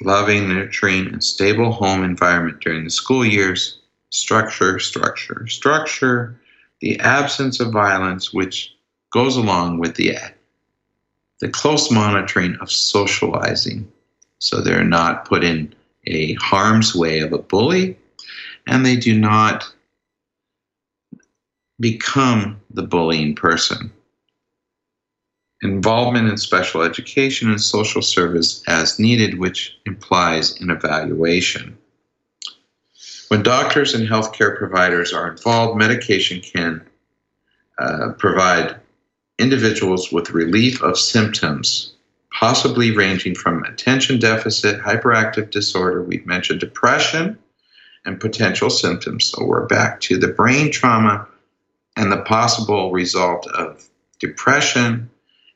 [0.00, 3.78] loving, nurturing, and stable home environment during the school years,
[4.08, 6.40] structure, structure, structure,
[6.80, 8.74] the absence of violence, which
[9.12, 10.16] goes along with the,
[11.40, 13.90] the close monitoring of socializing.
[14.38, 15.74] So they're not put in
[16.06, 17.98] a harm's way of a bully,
[18.66, 19.70] and they do not
[21.80, 23.92] become the bullying person
[25.62, 31.76] involvement in special education and social service as needed, which implies an evaluation.
[33.28, 36.82] When doctors and healthcare providers are involved, medication can
[37.78, 38.76] uh, provide
[39.38, 41.94] individuals with relief of symptoms,
[42.38, 47.36] possibly ranging from attention deficit, hyperactive disorder, we've mentioned depression,
[48.04, 49.24] and potential symptoms.
[49.24, 51.26] So we're back to the brain trauma
[51.96, 53.84] and the possible result of
[54.20, 55.10] depression,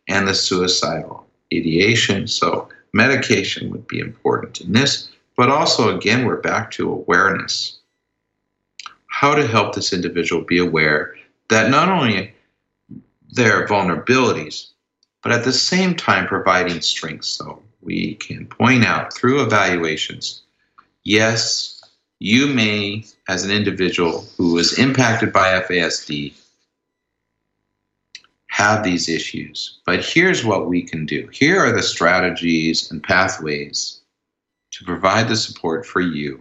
[0.09, 1.25] and the suicidal
[1.55, 2.27] ideation.
[2.27, 7.79] So, medication would be important in this, but also, again, we're back to awareness.
[9.07, 11.15] How to help this individual be aware
[11.49, 12.35] that not only
[13.31, 14.73] their vulnerabilities,
[15.23, 17.25] but at the same time providing strength.
[17.25, 20.43] So, we can point out through evaluations
[21.05, 21.83] yes,
[22.19, 26.33] you may, as an individual who is impacted by FASD,
[28.47, 29.79] have these issues.
[29.85, 34.01] But here's what we can do here are the strategies and pathways
[34.73, 36.41] to provide the support for you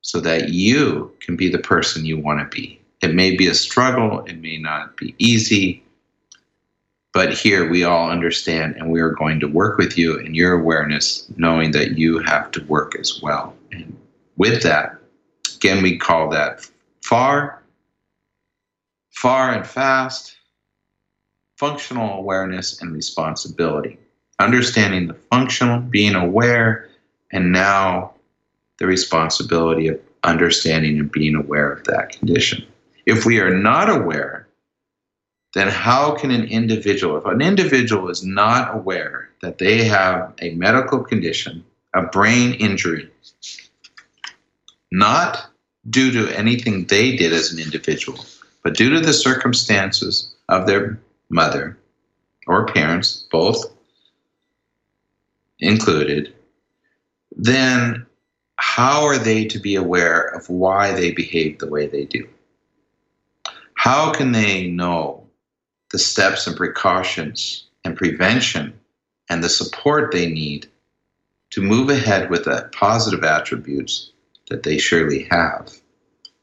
[0.00, 2.80] so that you can be the person you want to be.
[3.02, 5.84] It may be a struggle, it may not be easy,
[7.18, 10.52] but here we all understand and we are going to work with you in your
[10.52, 13.56] awareness, knowing that you have to work as well.
[13.72, 13.98] And
[14.36, 14.96] with that,
[15.56, 16.64] again, we call that
[17.02, 17.60] far,
[19.10, 20.36] far and fast
[21.56, 23.98] functional awareness and responsibility.
[24.38, 26.88] Understanding the functional, being aware,
[27.32, 28.14] and now
[28.78, 32.64] the responsibility of understanding and being aware of that condition.
[33.06, 34.37] If we are not aware,
[35.54, 40.54] then how can an individual, if an individual is not aware that they have a
[40.54, 43.10] medical condition, a brain injury,
[44.90, 45.50] not
[45.88, 48.24] due to anything they did as an individual,
[48.62, 51.78] but due to the circumstances of their mother,
[52.46, 53.64] or parents, both
[55.60, 56.34] included,
[57.36, 58.06] then
[58.56, 62.28] how are they to be aware of why they behave the way they do?
[63.74, 65.17] How can they know
[65.90, 68.78] the steps and precautions and prevention
[69.28, 70.66] and the support they need
[71.50, 74.10] to move ahead with the positive attributes
[74.48, 75.72] that they surely have?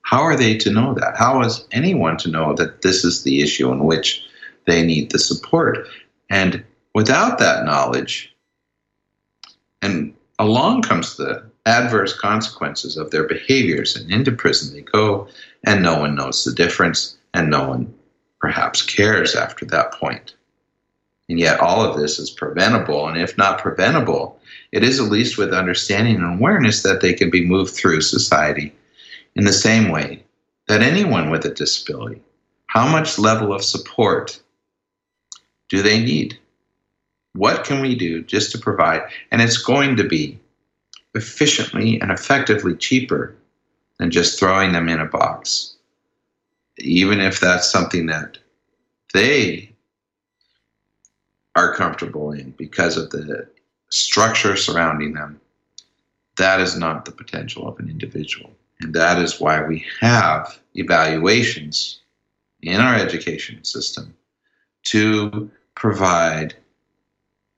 [0.02, 1.18] How are they to know that?
[1.18, 4.26] How is anyone to know that this is the issue in which
[4.66, 5.88] they need the support.
[6.30, 8.36] And without that knowledge,
[9.82, 15.28] and along comes the adverse consequences of their behaviors, and into prison they go,
[15.64, 17.93] and no one knows the difference, and no one
[18.46, 20.36] perhaps cares after that point.
[21.28, 24.39] And yet, all of this is preventable, and if not preventable,
[24.72, 28.72] it is at least with understanding and awareness that they can be moved through society
[29.36, 30.24] in the same way
[30.68, 32.22] that anyone with a disability.
[32.68, 34.39] How much level of support
[35.70, 36.38] do they need?
[37.34, 39.10] What can we do just to provide?
[39.32, 40.39] And it's going to be
[41.16, 43.36] efficiently and effectively cheaper
[43.98, 45.74] than just throwing them in a box.
[46.78, 48.38] Even if that's something that
[49.13, 49.71] they
[51.55, 53.47] are comfortable in because of the
[53.89, 55.39] structure surrounding them,
[56.38, 58.51] that is not the potential of an individual.
[58.82, 62.01] And that is why we have evaluations
[62.61, 64.13] in our education system
[64.84, 66.55] to provide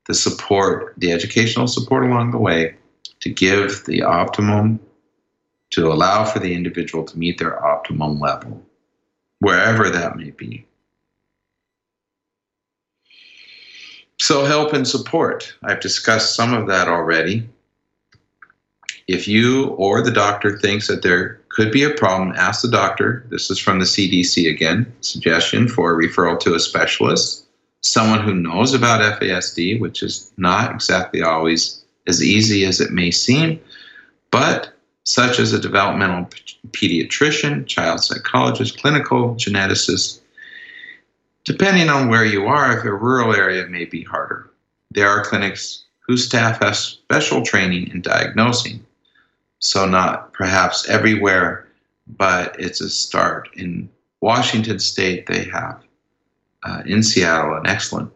[0.05, 2.75] the support, the educational support along the way
[3.19, 4.79] to give the optimum,
[5.71, 8.63] to allow for the individual to meet their optimum level,
[9.39, 10.65] wherever that may be.
[14.19, 15.53] So, help and support.
[15.63, 17.47] I've discussed some of that already.
[19.07, 23.25] if you or the doctor thinks that there could be a problem, ask the doctor.
[23.29, 27.45] This is from the CDC again, suggestion for a referral to a specialist,
[27.81, 33.11] someone who knows about FASD, which is not exactly always as easy as it may
[33.11, 33.59] seem,
[34.31, 34.73] but
[35.07, 36.29] such as a developmental
[36.71, 40.19] pediatrician, child psychologist, clinical geneticist.
[41.45, 44.51] Depending on where you are, if a rural area may be harder.
[44.91, 48.85] There are clinics whose staff has special training in diagnosing.
[49.59, 51.69] So, not perhaps everywhere,
[52.17, 53.47] but it's a start.
[53.55, 53.89] In
[54.19, 55.81] Washington State, they have
[56.63, 58.11] uh, in Seattle an excellent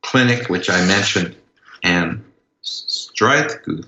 [0.00, 1.36] clinic, which I mentioned,
[1.82, 2.24] and
[2.64, 3.86] Streissguth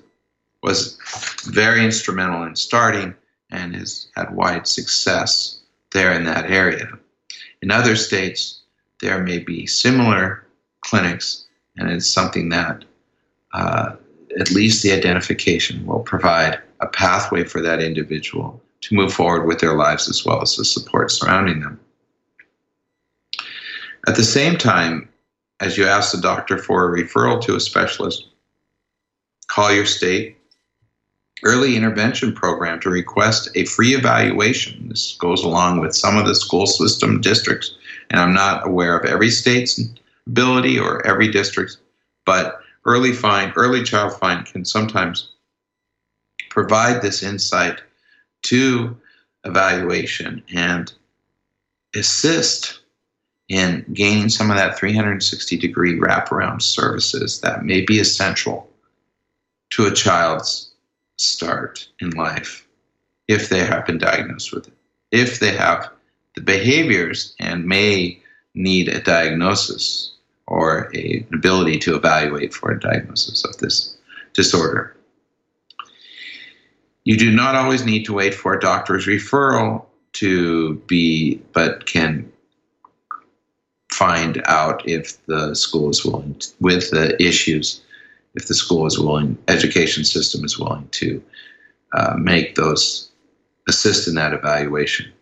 [0.64, 0.96] was
[1.44, 3.14] very instrumental in starting
[3.50, 5.60] and has had wide success
[5.92, 6.88] there in that area.
[7.60, 8.62] In other states,
[9.02, 10.46] there may be similar
[10.80, 11.44] clinics,
[11.76, 12.82] and it's something that
[13.52, 13.96] uh,
[14.40, 19.58] at least the identification will provide a pathway for that individual to move forward with
[19.58, 21.78] their lives as well as the support surrounding them.
[24.08, 25.10] At the same time,
[25.60, 28.28] as you ask the doctor for a referral to a specialist,
[29.46, 30.38] call your state
[31.44, 34.88] early intervention program to request a free evaluation.
[34.88, 37.74] This goes along with some of the school system districts,
[38.10, 39.80] and I'm not aware of every state's
[40.26, 41.76] ability or every district,
[42.24, 45.30] but early find, early child find can sometimes
[46.50, 47.80] provide this insight
[48.44, 48.96] to
[49.44, 50.92] evaluation and
[51.94, 52.80] assist
[53.48, 58.70] in gaining some of that 360 degree wraparound services that may be essential
[59.70, 60.73] to a child's
[61.16, 62.66] start in life
[63.28, 64.74] if they have been diagnosed with it.
[65.10, 65.90] If they have
[66.34, 68.20] the behaviors and may
[68.54, 70.12] need a diagnosis
[70.46, 73.96] or a, an ability to evaluate for a diagnosis of this
[74.32, 74.94] disorder.
[77.04, 79.84] You do not always need to wait for a doctor's referral
[80.14, 82.30] to be, but can
[83.92, 87.82] find out if the school is willing to, with the issues,
[88.34, 91.22] if the school is willing, education system is willing to
[91.92, 93.10] uh, make those
[93.68, 95.12] assist in that evaluation.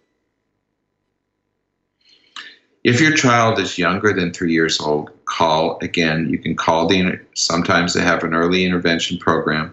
[2.84, 6.28] If your child is younger than three years old, call again.
[6.28, 9.72] You can call the, sometimes they have an early intervention program,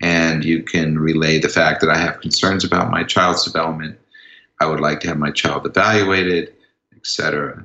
[0.00, 3.98] and you can relay the fact that I have concerns about my child's development.
[4.60, 6.52] I would like to have my child evaluated,
[6.96, 7.64] etc.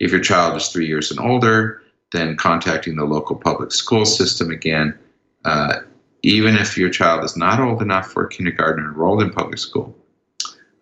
[0.00, 1.83] If your child is three years and older,
[2.14, 4.96] then contacting the local public school system again.
[5.44, 5.80] Uh,
[6.22, 9.94] even if your child is not old enough for kindergarten enrolled in public school,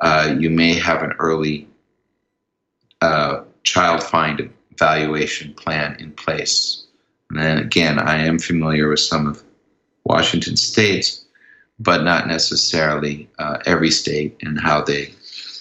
[0.00, 1.66] uh, you may have an early
[3.00, 6.84] uh, child find evaluation plan in place.
[7.30, 9.42] And then again, I am familiar with some of
[10.04, 11.24] Washington states,
[11.80, 15.14] but not necessarily uh, every state and how they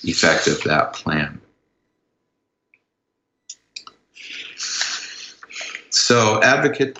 [0.03, 1.39] effective that plan.
[6.11, 6.99] So, advocate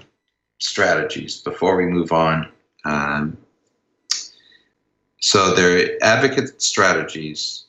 [0.60, 2.48] strategies before we move on.
[2.86, 3.38] Um,
[5.20, 7.66] so, there are advocate strategies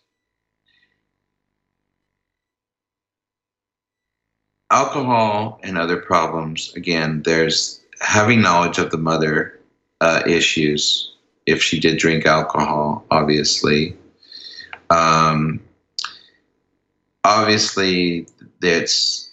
[4.70, 9.59] alcohol and other problems, again, there's having knowledge of the mother
[10.01, 11.12] uh, issues
[11.47, 13.97] if she did drink alcohol, obviously.
[14.90, 15.61] Um,
[17.24, 18.28] obviously,
[18.62, 19.32] it's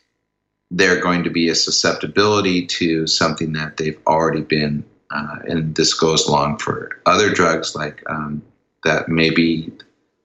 [0.71, 5.93] they're going to be a susceptibility to something that they've already been, uh, and this
[5.93, 8.41] goes along for other drugs like um,
[8.83, 9.71] that maybe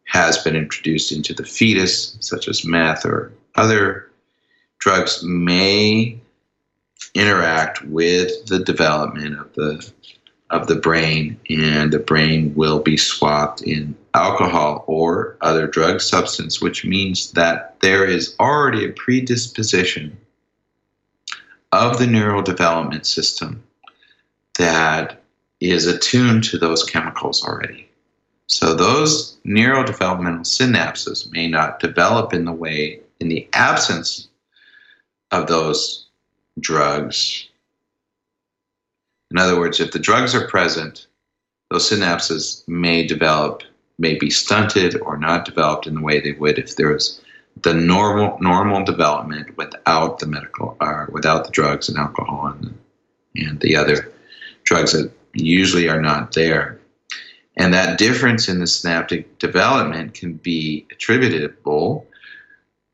[0.04, 4.10] has been introduced into the fetus, such as meth or other
[4.78, 6.20] drugs may
[7.14, 9.92] interact with the development of the
[10.50, 16.60] of the brain and the brain will be swapped in alcohol or other drug substance
[16.60, 20.16] which means that there is already a predisposition
[21.74, 23.62] of the neural development system
[24.58, 25.20] that
[25.60, 27.88] is attuned to those chemicals already
[28.46, 34.28] so those neurodevelopmental synapses may not develop in the way in the absence
[35.30, 36.06] of those
[36.60, 37.48] drugs.
[39.30, 41.06] In other words, if the drugs are present,
[41.70, 43.62] those synapses may develop,
[43.98, 47.20] may be stunted or not developed in the way they would if there was
[47.62, 52.78] the normal normal development without the medical or uh, without the drugs and alcohol and,
[53.36, 54.12] and the other
[54.64, 56.80] drugs that usually are not there.
[57.56, 62.06] And that difference in the synaptic development can be attributable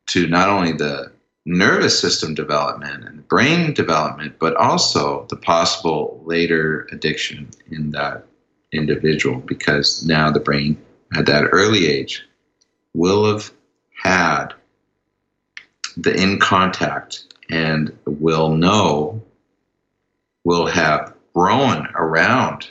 [0.07, 1.11] to not only the
[1.45, 8.25] nervous system development and brain development, but also the possible later addiction in that
[8.71, 10.77] individual because now the brain
[11.15, 12.23] at that early age
[12.93, 13.51] will have
[14.03, 14.53] had
[15.97, 19.21] the in contact and will know,
[20.43, 22.69] will have grown around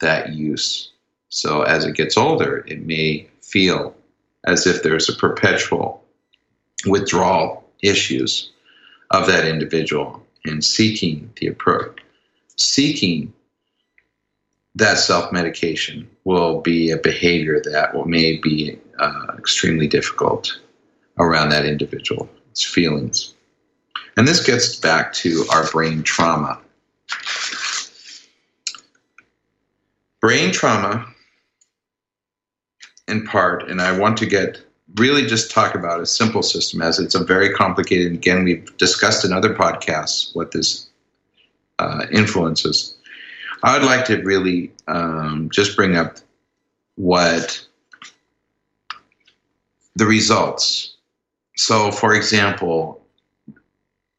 [0.00, 0.90] that use.
[1.28, 3.94] So as it gets older, it may feel
[4.44, 6.04] as if there's a perpetual
[6.86, 8.50] withdrawal issues
[9.10, 11.98] of that individual and seeking the approach,
[12.56, 13.32] seeking
[14.74, 20.58] that self medication will be a behavior that will, may be uh, extremely difficult
[21.18, 23.34] around that individual's feelings.
[24.16, 26.58] And this gets back to our brain trauma.
[30.20, 31.06] Brain trauma,
[33.06, 34.58] in part, and I want to get
[34.96, 39.24] really just talk about a simple system as it's a very complicated, again, we've discussed
[39.24, 40.88] in other podcasts what this
[41.78, 42.96] uh, influences.
[43.62, 46.16] I would like to really um, just bring up
[46.96, 47.64] what
[49.96, 50.95] the results.
[51.56, 53.02] So, for example,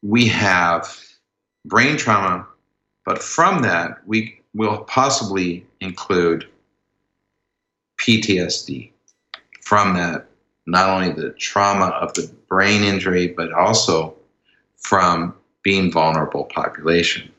[0.02, 0.98] we have
[1.66, 2.48] brain trauma,
[3.06, 6.48] but from that, we will possibly include
[7.98, 8.92] PTSD
[9.62, 10.26] from that,
[10.66, 14.16] not only the trauma of the brain injury, but also
[14.78, 17.32] from being vulnerable population.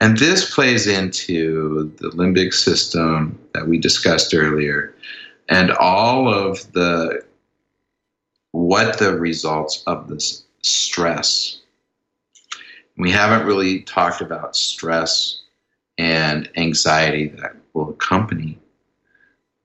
[0.00, 4.94] And this plays into the limbic system that we discussed earlier
[5.48, 7.22] and all of the
[8.52, 11.60] what the results of this stress.
[12.96, 15.40] We haven't really talked about stress
[15.98, 18.58] and anxiety that will accompany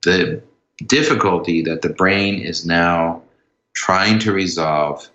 [0.02, 0.42] the
[0.86, 3.22] difficulty that the brain is now
[3.74, 5.08] trying to resolve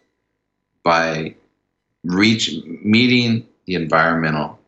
[0.84, 1.36] by
[2.04, 2.52] reach
[2.84, 4.60] meeting the environmental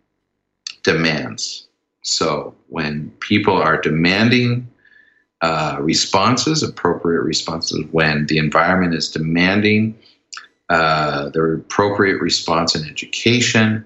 [0.84, 1.68] demands.
[2.04, 4.70] So when people are demanding
[5.44, 9.94] uh, responses, appropriate responses, when the environment is demanding
[10.70, 13.84] uh, the appropriate response in education,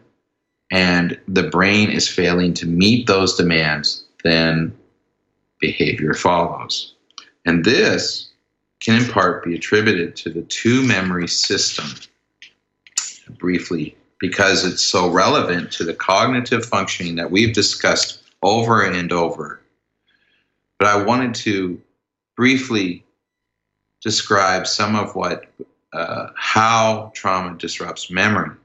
[0.70, 4.72] and the brain is failing to meet those demands, then
[5.60, 6.94] behavior follows.
[7.44, 8.30] And this
[8.80, 11.88] can in part be attributed to the two memory system.
[13.40, 19.60] Briefly, because it's so relevant to the cognitive functioning that we've discussed over and over.
[20.80, 21.82] But I wanted to
[22.36, 23.04] briefly
[24.02, 25.46] describe some of what
[25.94, 28.56] uh, how trauma disrupts memory.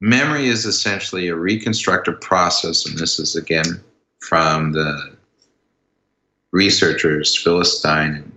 [0.00, 3.82] Memory is essentially a reconstructive process, and this is again
[4.20, 5.16] from the
[6.52, 8.32] researchers Phyllis Stien and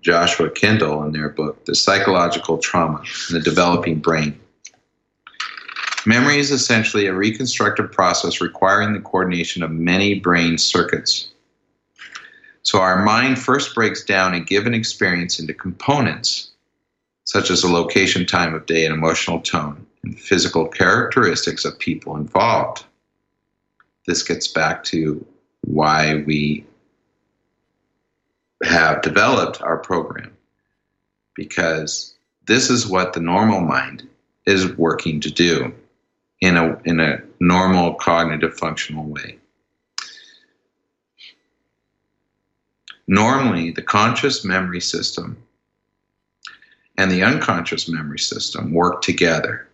[0.00, 4.38] Joshua Kendall in their book, The Psychological Trauma in the Developing Brain.
[6.06, 11.30] Memory is essentially a reconstructive process requiring the coordination of many brain circuits.
[12.64, 16.50] So our mind first breaks down a given experience into components,
[17.24, 22.16] such as a location, time of day, and emotional tone, and physical characteristics of people
[22.16, 22.84] involved.
[24.06, 25.24] This gets back to
[25.62, 26.64] why we
[28.62, 30.34] have developed our program,
[31.34, 32.14] because
[32.46, 34.08] this is what the normal mind
[34.46, 35.72] is working to do
[36.40, 39.38] in a, in a normal cognitive functional way.
[43.06, 45.36] Normally, the conscious memory system
[46.96, 49.68] and the unconscious memory system work together.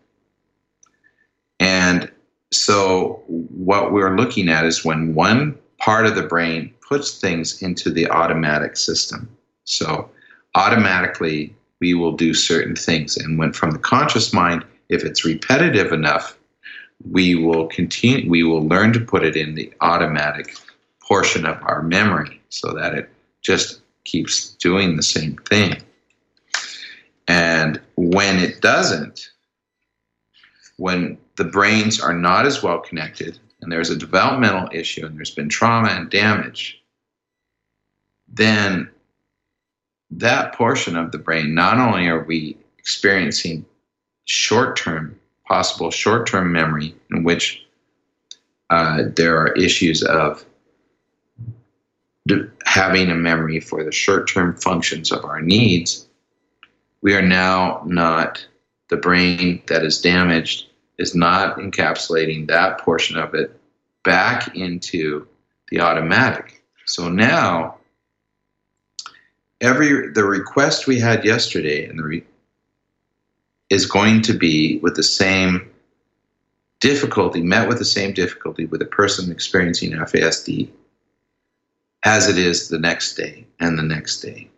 [1.59, 2.11] And
[2.53, 7.91] so, what we're looking at is when one part of the brain puts things into
[7.91, 9.29] the automatic system.
[9.65, 10.11] So,
[10.55, 13.17] automatically, we will do certain things.
[13.17, 16.37] And when from the conscious mind, if it's repetitive enough,
[17.11, 20.55] we will continue we will learn to put it in the automatic
[21.01, 23.09] portion of our memory so that it
[23.43, 25.83] just keeps doing the same thing.
[27.29, 29.31] And when it doesn't
[30.81, 35.31] when the brains are not as well connected and there's a developmental issue and there's
[35.31, 36.83] been trauma and damage
[38.27, 38.89] then
[40.11, 43.65] that portion of the brain not only are we experiencing
[44.25, 45.15] short-term
[45.47, 47.63] possible short term memory in which
[48.71, 50.47] uh, there are issues of
[52.65, 56.07] having a memory for the short term functions of our needs,
[57.03, 58.47] we are now not,
[58.89, 60.67] the brain that is damaged
[60.99, 63.59] is not encapsulating that portion of it
[64.05, 65.27] back into
[65.71, 66.63] the automatic.
[66.85, 67.77] So now,
[69.61, 72.25] every the request we had yesterday and the re,
[73.71, 75.71] is going to be with the same
[76.81, 80.71] difficulty, met with the same difficulty with a person experiencing FASD
[82.05, 84.49] as it is the next day and the next day.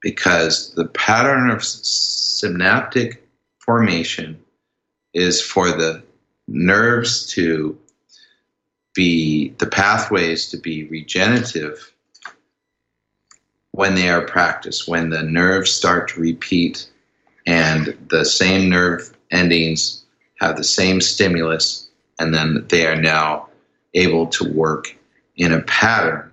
[0.00, 3.26] Because the pattern of synaptic
[3.58, 4.40] formation
[5.14, 6.02] is for the
[6.46, 7.76] nerves to
[8.94, 11.92] be, the pathways to be regenerative
[13.72, 16.88] when they are practiced, when the nerves start to repeat
[17.46, 20.04] and the same nerve endings
[20.40, 23.48] have the same stimulus, and then they are now
[23.94, 24.96] able to work
[25.36, 26.27] in a pattern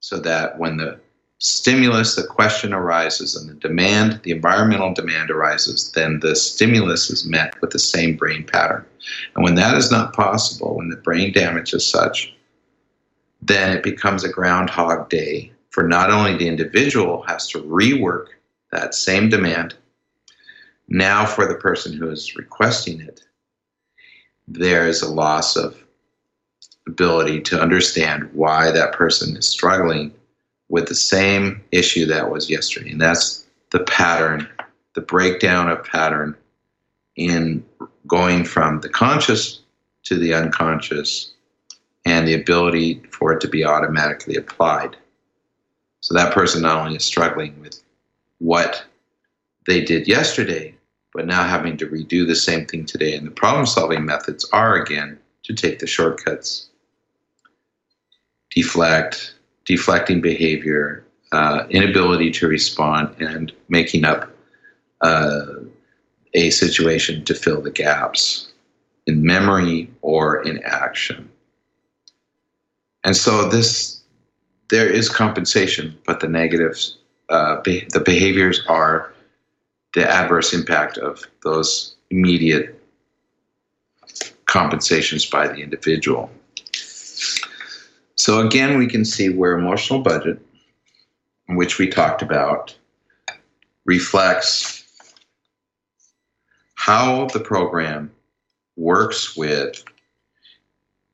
[0.00, 0.98] so that when the
[1.38, 7.24] stimulus, the question arises, and the demand, the environmental demand arises, then the stimulus is
[7.24, 8.84] met with the same brain pattern.
[9.34, 12.34] And when that is not possible, when the brain damage is such,
[13.40, 18.26] then it becomes a groundhog day for not only the individual has to rework
[18.70, 19.74] that same demand,
[20.88, 23.22] now for the person who is requesting it,
[24.46, 25.79] there is a loss of
[26.86, 30.12] ability to understand why that person is struggling
[30.68, 32.92] with the same issue that was yesterday.
[32.92, 34.48] And that's the pattern,
[34.94, 36.36] the breakdown of pattern
[37.16, 37.64] in
[38.06, 39.60] going from the conscious
[40.04, 41.32] to the unconscious
[42.06, 44.96] and the ability for it to be automatically applied.
[46.00, 47.82] So that person not only is struggling with
[48.38, 48.82] what
[49.66, 50.74] they did yesterday,
[51.12, 53.14] but now having to redo the same thing today.
[53.14, 56.69] And the problem solving methods are, again, to take the shortcuts,
[58.50, 59.34] deflect,
[59.64, 64.30] deflecting behavior, uh, inability to respond, and making up
[65.00, 65.46] uh,
[66.34, 68.52] a situation to fill the gaps
[69.06, 71.28] in memory or in action.
[73.04, 74.00] And so this,
[74.68, 76.98] there is compensation, but the negatives,
[77.28, 79.12] uh, be, the behaviors are
[79.94, 82.80] the adverse impact of those immediate
[84.46, 86.30] compensations by the individual.
[88.20, 90.42] So again, we can see where emotional budget,
[91.48, 92.76] which we talked about,
[93.86, 94.84] reflects
[96.74, 98.12] how the program
[98.76, 99.82] works with,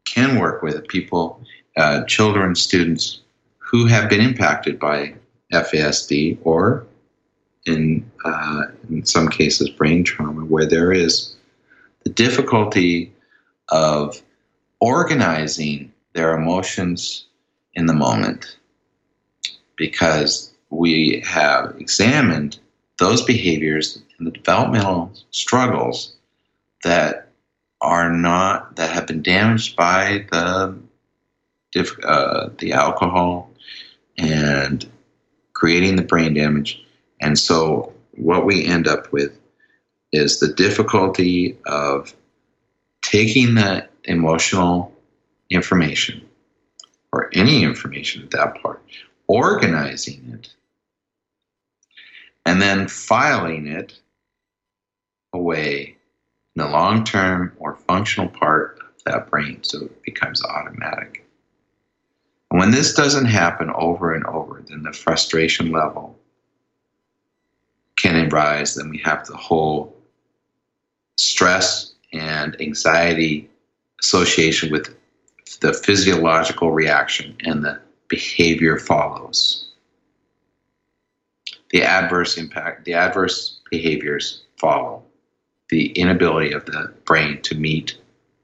[0.04, 1.40] can work with people,
[1.76, 3.20] uh, children, students
[3.58, 5.14] who have been impacted by
[5.52, 6.88] FASD or
[7.66, 11.36] in, uh, in some cases, brain trauma, where there is
[12.02, 13.12] the difficulty
[13.68, 14.20] of
[14.80, 17.26] organizing their emotions
[17.74, 18.56] in the moment
[19.76, 22.58] because we have examined
[22.98, 26.16] those behaviors and the developmental struggles
[26.82, 27.28] that
[27.82, 30.76] are not that have been damaged by the
[32.04, 33.50] uh, the alcohol
[34.16, 34.88] and
[35.52, 36.82] creating the brain damage.
[37.20, 39.38] And so what we end up with
[40.12, 42.14] is the difficulty of
[43.02, 44.95] taking that emotional
[45.50, 46.26] information
[47.12, 48.82] or any information at that part,
[49.26, 50.52] organizing it,
[52.44, 53.98] and then filing it
[55.32, 55.96] away
[56.54, 61.26] in the long term or functional part of that brain so it becomes automatic.
[62.50, 66.18] And when this doesn't happen over and over, then the frustration level
[67.96, 69.96] can arise, then we have the whole
[71.18, 73.50] stress and anxiety
[74.00, 74.95] association with
[75.60, 79.68] the physiological reaction and the behavior follows.
[81.70, 85.02] The adverse impact, the adverse behaviors follow
[85.68, 87.96] the inability of the brain to meet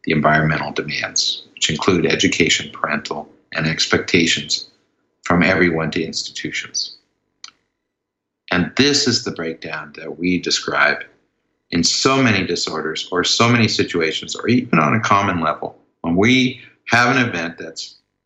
[0.05, 4.69] the environmental demands, which include education, parental, and expectations
[5.23, 6.97] from everyone to institutions.
[8.51, 11.05] And this is the breakdown that we describe
[11.71, 15.79] in so many disorders or so many situations, or even on a common level.
[16.03, 16.61] When we
[16.93, 17.83] have an event that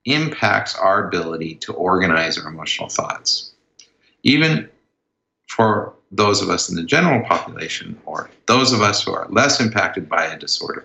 [0.06, 3.52] impacts our ability to organize our emotional thoughts,
[4.24, 4.68] even
[5.46, 9.60] for those of us in the general population or those of us who are less
[9.60, 10.84] impacted by a disorder,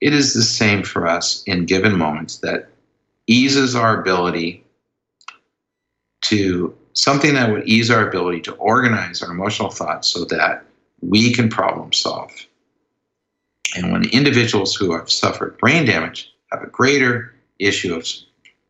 [0.00, 2.70] it is the same for us in given moments that
[3.26, 4.64] eases our ability
[6.22, 10.64] to something that would ease our ability to organize our emotional thoughts so that
[11.02, 12.30] we can problem solve.
[13.76, 18.06] And when individuals who have suffered brain damage have a greater issue of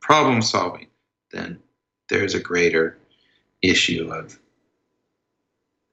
[0.00, 0.86] problem solving,
[1.32, 1.58] then
[2.08, 2.96] there's a greater
[3.62, 4.38] issue of,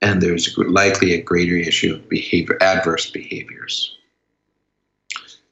[0.01, 3.97] and there's likely a greater issue of behavior, adverse behaviors.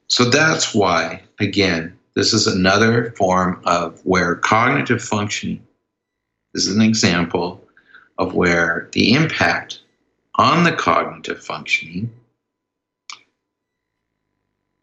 [0.07, 5.65] So that's why, again, this is another form of where cognitive functioning
[6.53, 7.63] this is an example
[8.17, 9.81] of where the impact
[10.35, 12.11] on the cognitive functioning,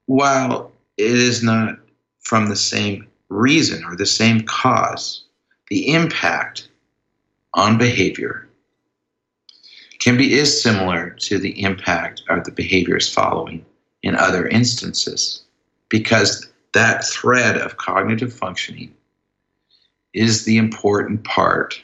[0.07, 1.79] while it is not
[2.21, 5.25] from the same reason or the same cause,
[5.69, 6.69] the impact
[7.55, 8.49] on behavior
[9.99, 13.65] can be is similar to the impact of the behaviors following
[14.03, 15.43] in other instances
[15.89, 18.95] because that thread of cognitive functioning
[20.13, 21.83] is the important part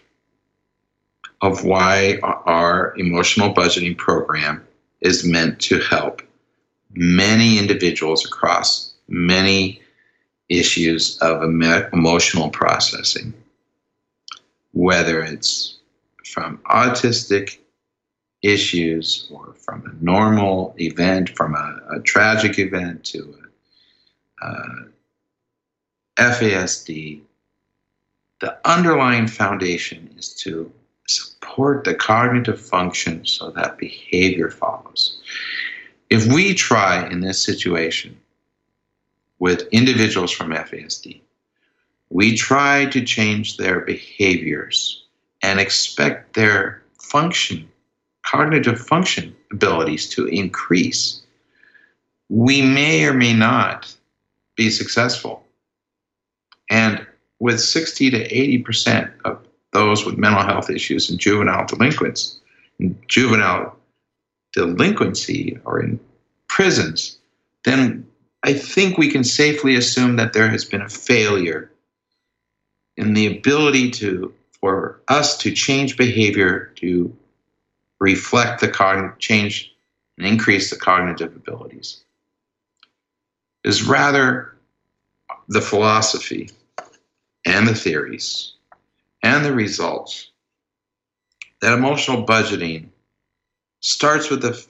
[1.40, 4.64] of why our emotional budgeting program
[5.00, 6.22] is meant to help
[6.92, 9.82] many individuals across many
[10.48, 13.34] issues of emotional processing,
[14.72, 15.78] whether it's
[16.24, 17.58] from autistic
[18.40, 23.36] issues or from a normal event, from a, a tragic event to
[24.42, 24.48] a,
[26.18, 27.20] FASD.
[28.40, 30.70] The underlying foundation is to
[31.06, 35.20] support the cognitive function so that behavior follows.
[36.10, 38.18] If we try in this situation
[39.42, 41.20] with individuals from FASD,
[42.10, 45.04] we try to change their behaviors
[45.42, 47.68] and expect their function,
[48.22, 51.22] cognitive function abilities to increase.
[52.28, 53.92] We may or may not
[54.54, 55.44] be successful.
[56.70, 57.04] And
[57.40, 62.38] with 60 to 80% of those with mental health issues and juvenile delinquents,
[63.08, 63.76] juvenile
[64.52, 65.98] delinquency or in
[66.46, 67.18] prisons,
[67.64, 68.06] then
[68.42, 71.70] I think we can safely assume that there has been a failure
[72.96, 77.14] in the ability to for us to change behavior to
[77.98, 79.74] reflect the change
[80.18, 82.02] and increase the cognitive abilities
[83.64, 84.54] is rather
[85.48, 86.50] the philosophy
[87.44, 88.52] and the theories
[89.22, 90.30] and the results
[91.60, 92.88] that emotional budgeting
[93.80, 94.64] starts with the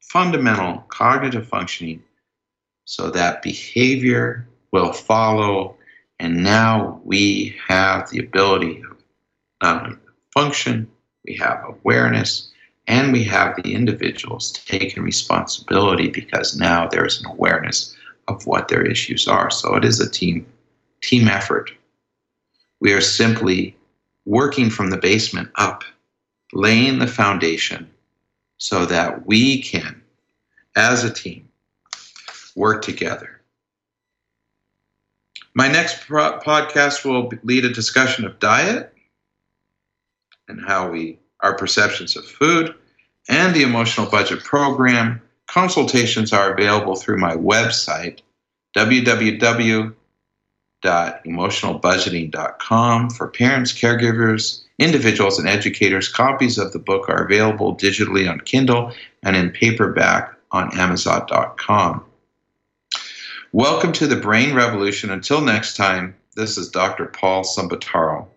[0.00, 2.02] fundamental cognitive functioning
[2.86, 5.76] so that behavior will follow.
[6.18, 8.96] And now we have the ability of
[9.62, 9.98] not only
[10.32, 10.88] function
[11.26, 12.48] we have awareness
[12.86, 17.94] and we have the individuals taking responsibility because now there's an awareness
[18.28, 19.50] of what their issues are.
[19.50, 20.46] So it is a team
[21.02, 21.72] team effort.
[22.80, 23.76] We are simply
[24.24, 25.84] working from the basement up,
[26.52, 27.90] laying the foundation
[28.58, 30.02] so that we can,
[30.74, 31.45] as a team,
[32.56, 33.40] work together.
[35.54, 38.92] My next pro- podcast will lead a discussion of diet
[40.48, 42.74] and how we our perceptions of food
[43.28, 45.22] and the emotional budget program.
[45.46, 48.20] Consultations are available through my website
[48.76, 49.94] www
[50.86, 53.10] www.emotionalbudgeting.com.
[53.10, 58.92] For parents, caregivers, individuals, and educators, copies of the book are available digitally on Kindle
[59.22, 62.04] and in paperback on Amazon.com.
[63.56, 65.10] Welcome to the Brain Revolution.
[65.10, 67.06] Until next time, this is Dr.
[67.06, 68.28] Paul Sambataro.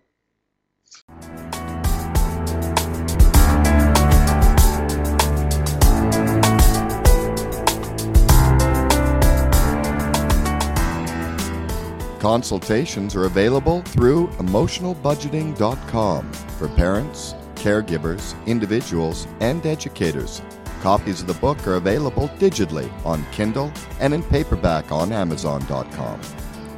[12.22, 20.41] Consultations are available through emotionalbudgeting.com for parents, caregivers, individuals, and educators.
[20.82, 26.21] Copies of the book are available digitally on Kindle and in paperback on Amazon.com.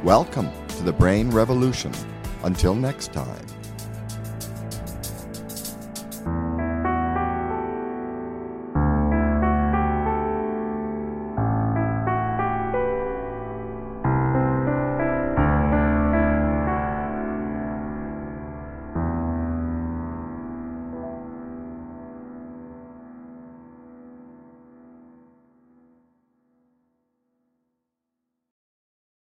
[0.02, 1.92] Welcome to the Brain Revolution.
[2.42, 3.46] Until next time.